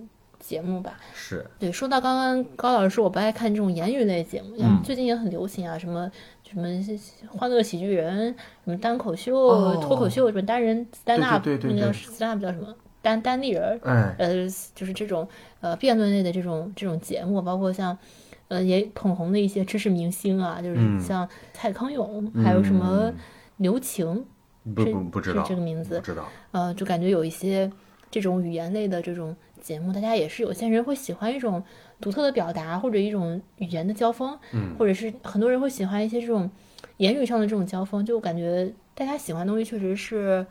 [0.53, 0.99] 节目吧。
[1.15, 1.47] 是。
[1.59, 6.11] 对，说到刚刚高老师说我不爱看这种言语类节目，最近也很流行啊，什么
[6.47, 6.69] 什么
[7.27, 8.27] 欢乐喜剧人，
[8.65, 9.81] 什么单口秀、哦。
[9.83, 11.81] 脱口秀，什么单人 stand up，对对对对。
[11.81, 12.75] 那个叫 stand up 叫什么？
[13.01, 14.15] 单单立人儿，哎。
[14.19, 15.27] 呃，就是这种
[15.63, 17.97] 呃辩论类的这种这种节目，包括像
[18.49, 21.01] 呃也捧红的一些知识明星啊，就是嗯。
[21.01, 23.15] 像蔡康永，还有什么嗯
[23.57, 24.25] 刘晴，
[24.75, 26.29] 不知道这个名字不知道。
[26.51, 27.71] 呃，就感觉有一些
[28.11, 31.63] 这种语言类的这种节目，大家也是有些人会喜欢一种
[32.01, 36.51] 独特的表达，或者一种语言的交锋，嗯或者是很多人会喜欢一些这种
[36.97, 40.45] 言语上的这种交锋，就感觉大家喜欢的东西确实是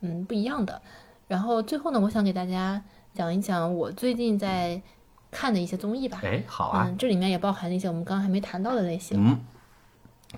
[0.00, 0.82] 嗯不一样的。
[1.28, 2.82] 然后最后呢，我想给大家
[3.14, 4.82] 讲一讲我最近在
[5.30, 6.20] 看的一些综艺吧。
[6.24, 9.38] 哎好啊嗯，这里面也包含了一些我们刚刚还没谈到的类型，嗯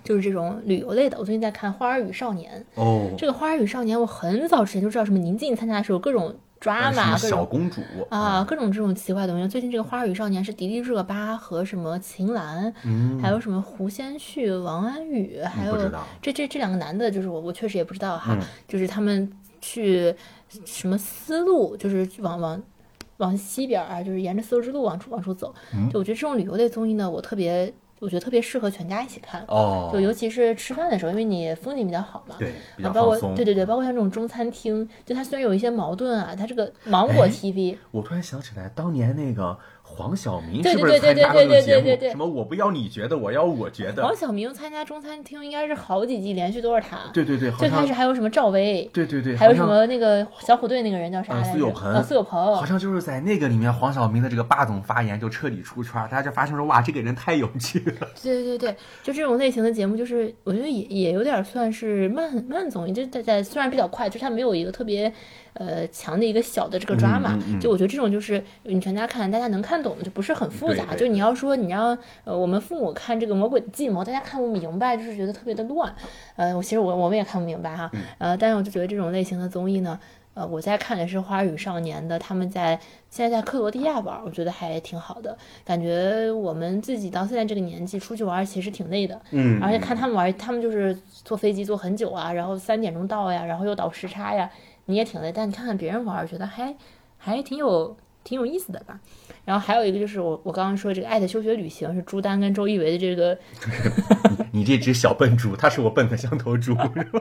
[0.04, 1.18] 就是这种旅游类的。
[1.18, 7.80] 我最近在看《花儿与少年》，哦，这个《花儿与少年》，我很早之前就知道，什么宁静参加的时候各种抓马，小公主
[8.10, 9.48] 啊，各种这种奇怪的东西。
[9.48, 13.18] 最近这个《花儿与少年》是迪丽热巴和什么秦岚，嗯。
[13.18, 15.74] 还有什么胡先煦、王安宇，还有
[16.20, 18.46] 这这这两个男的，就是我我确实也不知道哈，嗯。
[18.68, 19.32] 就是他们
[19.62, 20.14] 去
[20.66, 22.62] 什么丝路，就是往往
[23.16, 25.54] 往西边儿啊，就是沿着丝绸之路往出往出走。
[25.74, 25.88] 嗯。
[25.88, 29.44] 就我觉得这种旅游类综艺呢，我特别我觉得特别适合全家一起看。
[29.46, 32.52] 哦就尤其是吃饭的时候，因为你风景比较好嘛，对
[32.92, 39.56] 包括对对对，包括像这种中餐厅，就它虽然有一些矛盾啊，它这个芒果哎 TV，我突然想起来，当年那个
[39.96, 41.82] 黄晓明对是不是对对对对参加过那个节目？
[41.82, 44.14] 对对对对什么我不要你觉得，我要我觉得黄。
[44.14, 46.98] 晓明参加中餐厅应该是好几季连续都是他。
[47.12, 51.52] 对对对，好最开始还有什么赵薇，对对对，还有什么那个小虎队那个人叫啥呃来着？
[51.52, 52.56] 苏有朋啊，苏有朋。
[52.56, 58.08] 好像就是在那个里面，黄晓明的这个霸总发言就彻底出圈，大家就发现说哇，这个人太有趣了。
[58.22, 65.12] 对对对，就这种类型的节目，就是我觉得也也有点算是慢慢综艺，就在在虽然比较快，就是它没有一个特别
[65.54, 70.96] 呃强的一个小的这个抓马，嗯嗯就我觉得这种就是你全家看，大家能看看懂，就不是很复杂。
[70.96, 75.94] 就你要说你让呃我们父母看这个《魔鬼的计谋》，大家看不明白，就是觉得特别的乱。
[76.34, 77.88] 呃，我其实我我们也看不明白哈。
[78.18, 79.96] 呃，但是我就觉得这种类型的综艺呢，
[80.34, 82.78] 呃，我在看的是《花儿与少年》的，他们在
[83.08, 85.36] 现在在克罗地亚玩，我觉得还挺好的。
[85.64, 89.20] 感觉我们自己到现在这个年纪出去玩，其实挺累的。
[89.30, 94.50] 嗯而且看他们玩，他们就是坐飞机坐很久啊，然后三点钟到呀，然后又倒时差呀，
[94.90, 95.30] 你也挺累。
[95.32, 96.74] 但你看看别人玩，觉得还
[97.16, 98.98] 还挺有挺有意思的吧。
[99.44, 103.38] 然后还有一个就是我我刚刚说这个《爱的休学旅行》是朱丹跟周一围的这个
[104.52, 107.20] 你这只小笨猪，它是我笨的像头猪， 是吧？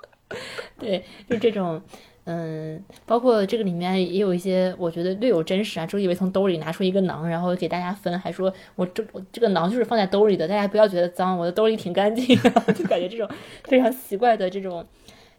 [0.78, 1.80] 对，就这种，
[2.24, 5.86] 嗯，包括这个里面也有一些我觉得略有真实啊。
[5.86, 13.28] 周一围从兜里拿出一个囊，然后给大家分，还说我这我这个囊就是放在兜里的，大家不要觉得脏，我的兜里挺干净的，就感觉这种
[13.64, 14.84] 非常奇怪的这种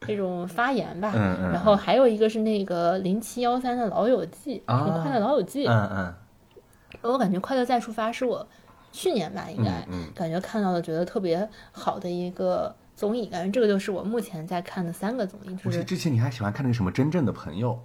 [0.05, 1.11] 这种发言吧。
[1.15, 6.15] 嗯嗯然后还有一个是那个零七幺三的《老友记》，啊快乐老友记》嗯嗯
[7.01, 8.45] 我感觉《快乐再出发》是我
[8.91, 13.25] 去年吧，应该、嗯嗯感觉看到的，觉得特别好的一个综艺。
[13.27, 17.79] 感觉这个就是我目前在看的三个综艺，就不是是之前你还喜欢看那个什么真正的朋友，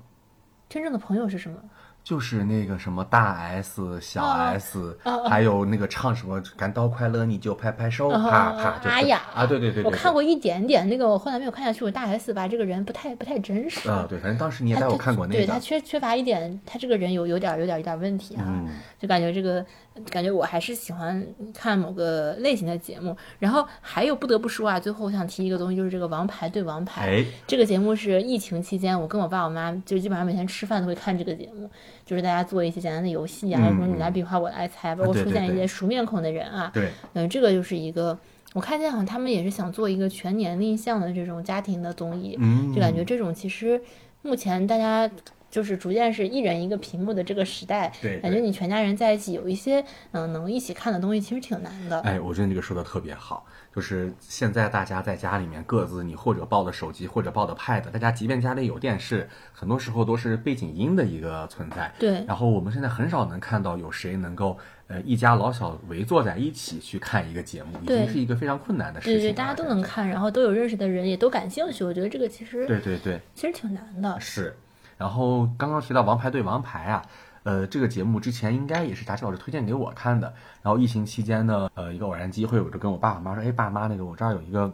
[0.68, 1.58] 真正的朋友是什么？
[2.06, 11.84] 就是那个什么大 S、小啊 S，、啊啊还有那个唱什么感到快乐你就拍拍手，啊啪啪，就是啊，对对对对，我看过一点点，那个我后来没有看下去。
[11.84, 13.90] 我大 S 吧，这个人不太不太真实。
[13.90, 18.68] 啊，对，反正当时你也带我看过那个对他，缺缺乏一点，他这个人有有点有点有点问题啊，嗯
[19.00, 19.66] 就感觉这个
[20.08, 23.16] 感觉我还是喜欢看某个类型的节目。
[23.40, 27.02] 然后还有不得不说啊，最后我想提一个东西，就是这个《王牌对王牌》。
[27.20, 31.68] 哎，这个节目是疫情期间，我跟我爸我妈就基本上每天吃饭都会看这个节目，
[32.06, 38.16] 就是大家做一些简单的游戏啊，嗯什么你来比划我来猜，包括出现一些熟面孔的人啊，对，嗯，这个就是一个，
[38.54, 43.80] 我看见好像他们也是想做一个全年龄向的这种家庭的综艺，嗯，就感觉这种其实
[44.22, 45.10] 目前大家
[45.50, 52.00] 就是逐渐是一人一个屏幕的这个时代，对，感觉你全家人在一起有一些嗯能一起看的东西，其实挺难的。
[52.00, 61.92] 哎，我觉得这个说的特别好，就是现在大家在家里面各自，你或者抱的手机，或者抱的 Pad，大家即便家里有电视，很多时候都是背景音的一个存在。
[61.98, 69.18] 对然后我们现在很少能看到有谁能够呃一家老小围坐在一起去看一个节目，已经是一个非常困难的事情。
[69.18, 71.84] 对对，大家都能看，然后都有认识的人，也都感兴趣。
[71.84, 74.20] 我觉得这个其实对对对，其实挺难的。
[74.20, 74.54] 是。
[74.96, 77.02] 然后刚刚提到《王牌对王牌》啊，
[77.42, 80.32] 呃，这个节目之前应该也是炸鸡老师推荐给我看的。
[80.62, 84.72] 然后疫情期间呢，呃，一个偶然机会，我就跟我爸我妈说，哎，爸妈，那个我这儿有一个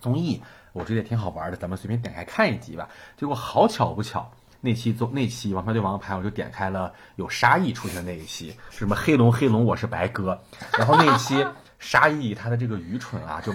[0.00, 0.40] 综艺，
[0.72, 2.88] 我觉得也挺好玩的，咱们随便点开看一集吧。
[3.16, 4.30] 结果好巧不巧，
[4.60, 10.38] 那期综那期《王牌对王牌》，我就点开了有沙溢出现的那一期，什么黑龙黑龙我是白鸽，
[10.78, 11.44] 然后那一期
[11.78, 13.52] 沙溢他的这个愚蠢啊，就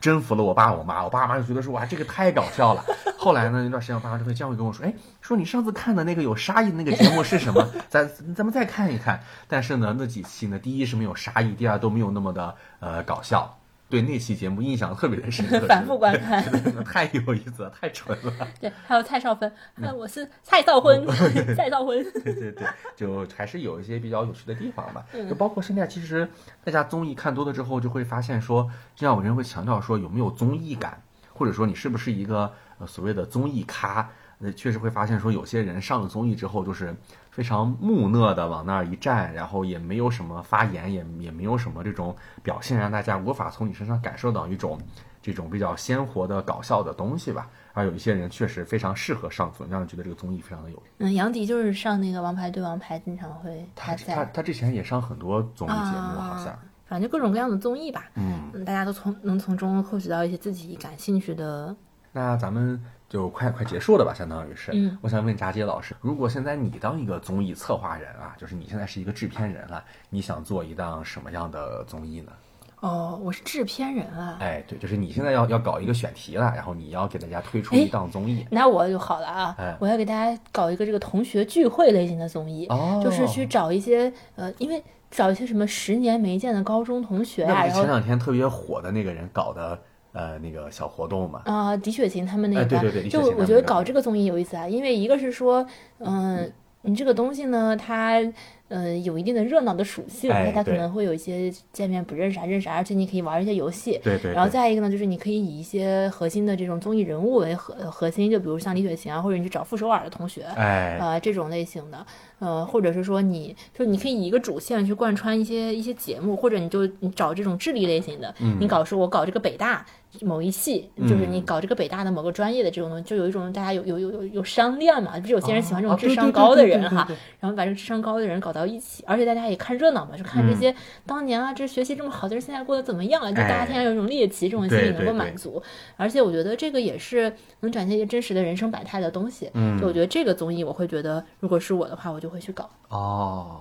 [0.00, 2.84] 征服了我爸我妈，我爸妈就觉得说哇这个太搞笑了。
[3.18, 7.68] 后来呢，那段时间我爸妈就会这样跟我说，哎，说你上次看的那个有沙溢的那个节目是什么？
[7.88, 9.22] 咱咱们再看一看。
[9.46, 13.59] 但是呢，那几期呢，第一是没有沙溢，第二都没有那么的呃搞笑。
[13.90, 16.42] 对那期节目印象特别的深刻， 反复观看
[16.84, 18.32] 太有意思了，太蠢了。
[18.60, 21.04] 对，还有蔡少芬，啊，我是蔡少芬，
[21.56, 22.02] 蔡少芬。
[22.22, 22.64] 对对对，
[22.96, 25.04] 就还是有一些比较有趣的地方吧。
[25.12, 26.28] 嗯就包括现在，其实
[26.62, 34.08] 大家综艺看多了之后，就会发现说，这样有人会强调说有没有综艺感，或者说你是不是一个呃所谓的综艺咖。
[34.42, 36.94] 那，确实会发现说，有些人上了综艺之后，就是
[37.30, 44.78] 非常木讷的往那儿一站，然后也没有什么发言，也也没有什么这种表现，让大家无法从你身上感受到一种
[45.22, 47.48] 这种比较鲜活的搞笑的东西吧。
[47.72, 58.50] 而有一些人确实非常适合上综艺，让人觉得这个综艺非常的有嗯，杨迪就是上那个《王牌对王牌》，经常会他他他之前也上很多综艺节目，好像啊，反正就各种各样的综艺吧，嗯。
[58.52, 61.74] 嗯，大家都从能从中获取到一些自己感兴趣的。
[62.10, 64.70] 那咱们就快快结束了吧，相当于是。
[64.72, 72.32] 嗯我想问炸鸡老师，如果现在你当一个综艺策划人啊，就是你现在是一个制片人了，你想做一档什么样的综艺呢？
[72.80, 78.46] 哦，我是制片人啊，哎，对，就是你现在要要搞一个选题了，然后你要给大家推出哎一档综艺。
[78.50, 79.54] 那我就好了啊！
[79.58, 89.78] 哎我要给大家搞一个这个同学聚会类型的综艺，哦就是去找一些呃，因为找一些什么十年没见的高中同学啊，那不是前两天特别火的那个人搞的
[90.12, 91.42] 呃那个小活动嘛？
[91.44, 95.66] 啊，李雪琴他们那个，哎对对对就我觉得搞这个综艺有意思啊，因为一个是说，
[95.98, 96.50] 嗯、
[96.82, 98.20] 你这个东西呢，它
[98.68, 104.00] 呃有一定的热闹的属性，哎它它可能会有一些见面不认识啊，认识啊，而且你可以玩一些游戏。
[104.02, 112.06] 对对然后，再一个呢，就是你可以以一些核心的这种综艺人物为核核心，就比如像李雪琴啊，或者你去找傅首尔的同学，哎，呃，这种类型的，
[112.38, 118.56] 呃，或者是说你就你可以以一个主线去贯穿一些一些节目，或者你就你找这种智力类型的，嗯。
[118.60, 119.84] 你搞说我搞这个北大
[120.22, 127.08] 某一系，就是嗯你搞这个北大的某个专业的这种东西，就有一种大家有有有有有商量嘛，不是有些人喜欢这种哦智商高的人哈，
[127.38, 130.74] 然后把这个智商高的人搞到一起，而且大家也看热闹嘛，就看这些
[131.06, 135.62] 当年啊，这学习这么好的人现在过得怎么样啊，就大家天然有一种猎奇这种心理能够满足，
[135.96, 139.50] 而且我觉得这个也是能展现一些真实的人生百态的东西。
[139.54, 142.68] 嗯就我觉得这个综艺，我会觉得如果是我的话，我就会去搞。
[142.88, 143.60] 哦。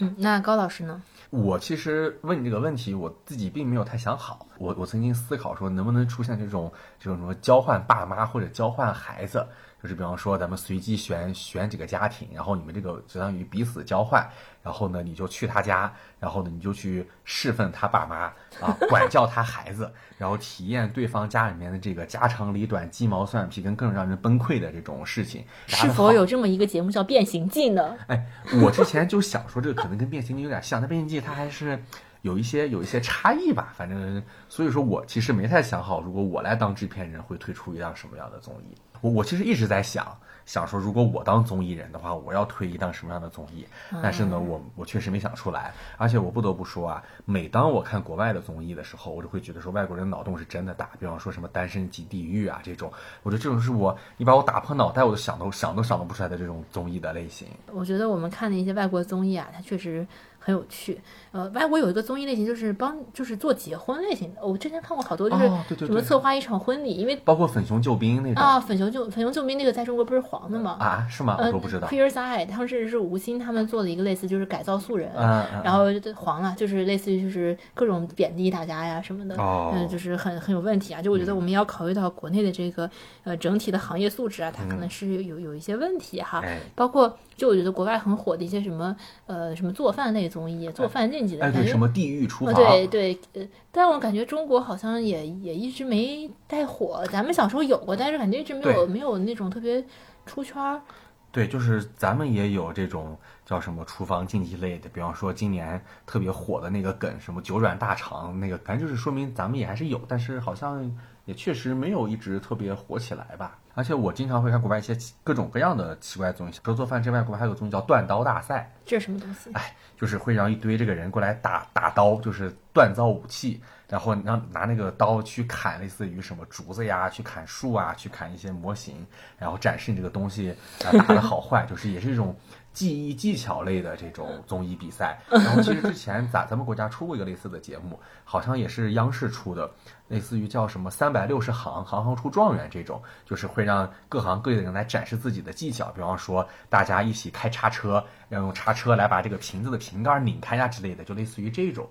[0.00, 1.02] 嗯，那高老师呢？
[1.30, 4.46] 我其实问你这个问题，我自己并没有太想好。
[4.58, 9.46] 我我曾经思考说，能不能出现这种这种什么交换爸妈或者交换孩子，
[9.80, 14.28] 就是比方说咱们随机选选几个家庭，然后你们这个相当于彼此交换，
[14.62, 18.16] 然后呢你就去他家，然后呢你就去侍奉他爸妈
[18.60, 25.44] 啊，管教他孩子，然后体验对方家里面的这个家长里短、鸡毛蒜皮跟更让人崩溃的这种事情。
[25.68, 27.96] 是否有这么一个节目叫《变形记》呢？
[28.08, 28.26] 哎，
[28.60, 31.80] 我之前就想说这个可能跟变形记有点像，但变形记它还是
[32.22, 33.72] 有一些有一些差异吧。
[33.76, 38.74] 反正所以说我其实没太想好，如果我来当制片人，会推出一档什么样的综艺。
[39.00, 40.16] 我我其实一直在想。
[40.46, 43.66] 想说，如果我当综艺人的话，我要推一档什么样的综艺？
[44.02, 45.74] 但是呢，我我确实没想出来。
[45.98, 50.88] 而且我不得不说啊，每当我看国外的综艺的时候，我就会觉得说，外国人脑洞是真的大。
[50.98, 52.90] 比方说什么《单身即地狱》啊这种，
[53.22, 57.46] 我觉得这种是我你把我打破脑袋，我都想都想都想都不出来的这种综艺的类型。
[57.70, 60.06] 我觉得我们看的一些外国综艺啊，它确实
[60.48, 60.98] 很有趣。
[61.30, 64.40] 呃，外国有一个综艺类型，就是帮就是做结婚类型的。
[64.44, 70.78] 我之前看过好多，就是什么策划一场婚礼，因为包括粉熊救兵那种啊，粉熊救粉熊救兵那个在中国不是黄的吗？
[70.80, 71.36] 啊，是吗？
[71.38, 71.86] 我呃都不知道。
[71.88, 75.84] Queer Eye 当时是吴昕他们做的一个类似就是改造素人，嗯嗯然后
[76.16, 81.02] 黄了，就是类似于就是各种贬低大家呀什么的，哦嗯，就是很很有问题啊。
[81.02, 82.90] 就我觉得我们要考虑到国内的这个
[83.24, 86.40] 呃整体的行业素质啊，它可能是有有一些问题哈。
[86.42, 88.94] 哎包括就我觉得国外很火的一些什么
[89.26, 92.62] 呃什么做饭类综艺，做饭禁忌的，哎，对，什么地狱厨呃房？
[92.62, 97.06] 对对，呃，但我感觉中国好像也也一直没太火。
[97.12, 99.82] 咱们小时候有过，但是感觉一直没有没有那种特别
[100.26, 100.82] 出圈儿。
[101.30, 103.16] 对，就是咱们也有这种
[103.46, 110.90] 叫什么厨房竞技类的，比方说今年特别火的那个梗，什么九转大肠那个，反正就是说明咱们也还是有，但是好像
[111.28, 113.58] 也确实没有一直特别火起来吧。
[113.74, 119.50] 而且我经常会看国外一些奇各种各样的奇怪综艺，除了做饭之外，国外还有个综艺叫断刀大赛，这是什么东西？
[119.52, 129.06] 哎，就是会让一堆这个人过来打打刀，就是锻造武器，然后让拿那个刀去砍类似于什么竹子呀，去砍树啊，去砍一些模型，
[129.38, 132.34] 然后展示你这个东西啊打的好坏， 就是也是一种
[132.78, 135.18] 技艺技巧类的这种综艺比赛。
[135.28, 139.68] 然后其实之前咱咱们国家出过一个类似的节目，好像也是央视出的，
[140.06, 151.84] 类似于叫什么三百六十行，行行出状元这种，就是会让各行各业的人来展示自己的技巧，比方说大家一起开叉车，要用叉车来把这个瓶子的瓶盖拧开呀之类的，就类似于这种，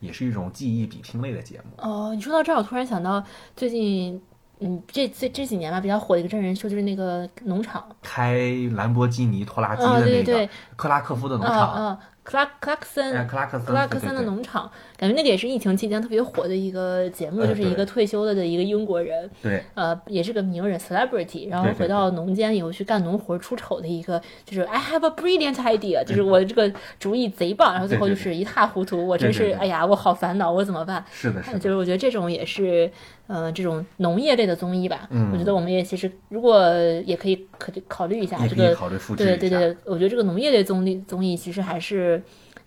[0.00, 1.74] 也是一种技艺比拼类的节目。
[1.76, 3.22] 哦，你说到这儿，我突然想到
[3.54, 4.22] 最近，
[4.62, 8.38] 嗯，这这这几年吧比较火的一个真人秀，就是那个农场，开
[8.74, 19.62] 兰博基尼拖拉机哦的那个对对克拉克夫的农啊场，啊，克拉克拉克森，哎克拉克森克拉克森的农场，感觉那个也是疫情期间特别火的一个节目，呃就是一个退休了的一个英国人，对。
[19.74, 31.04] 呃，也是个名人 celebrity，然后回到农间以后去干农活出丑的一个，就是 I have a brilliant idea，就是我这个主意贼棒，然后最后就是一塌糊涂，我真是哎呀，我好烦恼，我怎么办？
[31.10, 32.88] 是的，是的，就是我觉得这种也是，
[33.26, 35.08] 呃，这种农业类的综艺吧。
[35.10, 35.30] 嗯。
[35.32, 36.72] 我觉得我们也其实如果
[37.04, 38.76] 也可以可考虑一下这个。
[39.16, 42.11] 对对对，我觉得这个农业类综艺综艺其实还是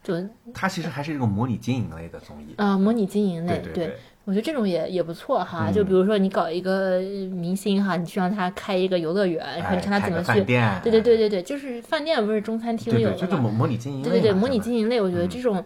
[0.04, 0.14] 就
[0.54, 2.54] 它其实还是一个模拟经营类的综艺。
[2.58, 3.92] 啊、模拟经营类，对
[4.24, 5.68] 我觉得这种也也不错哈。
[5.70, 10.44] 嗯就比如说你搞一个明星哈，你去让他开一个游乐园，然后你看他怎么去。
[10.44, 13.28] 对对对对对，就是饭店不是中餐厅对对，就有的吗？
[13.32, 14.10] 这模模拟经营类。
[14.10, 15.66] 对对对，模拟经营类，我觉得嗯这种，嗯，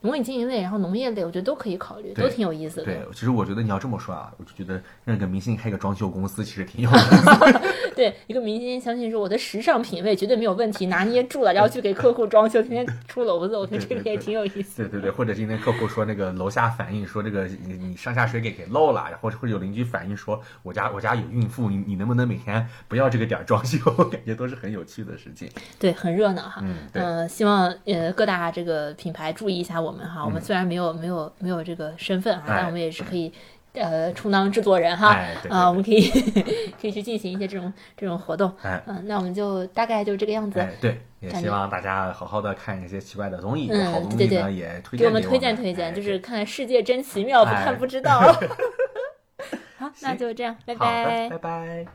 [0.00, 2.84] 模拟经营类，然后农业类，我觉得都可以考虑，都挺有意思的。
[2.84, 7.62] 对，其实我觉得你要这么说啊，我就觉得让一个明星开个装修公司，其实挺有意思的。
[7.96, 14.82] 对，一个明星相信说我的时尚品味绝对没有问题，拿捏住了，然后去给客户装修，天天出篓子，我觉得这个也挺有意思。
[14.82, 23.78] 对对对，或者今天客户说那个楼下反映说这个你你上下水给给漏了，然后或者有邻居反映说我家我家有孕妇，你你能不能每天不要这个点儿装修？
[23.98, 25.50] 我 感觉都是很有趣的事情。
[25.80, 26.60] 对，很热闹哈。
[26.62, 30.24] 嗯对呃，希望呃各大这个品牌注意一下我们哈。
[30.24, 32.56] 我们虽然没有没有没有这个身份哈，嗯哎。
[32.58, 33.32] 但我们也是可以。
[33.74, 36.10] 呃，充当制作人哈，哎对对啊，我们可以
[36.80, 38.82] 可以去进行一些这种这种活动，哎。
[38.86, 47.64] 嗯、那我们就大概就这个样子，哎，对，也希望大家好好的看一些奇怪的综艺，好东对对西呢也推荐给我们推荐推荐，哎就是看世界真奇妙，不哎。
[47.66, 48.18] 看不知道。
[49.78, 51.28] 好， 那就这样，拜，拜。
[51.28, 51.88] 拜拜。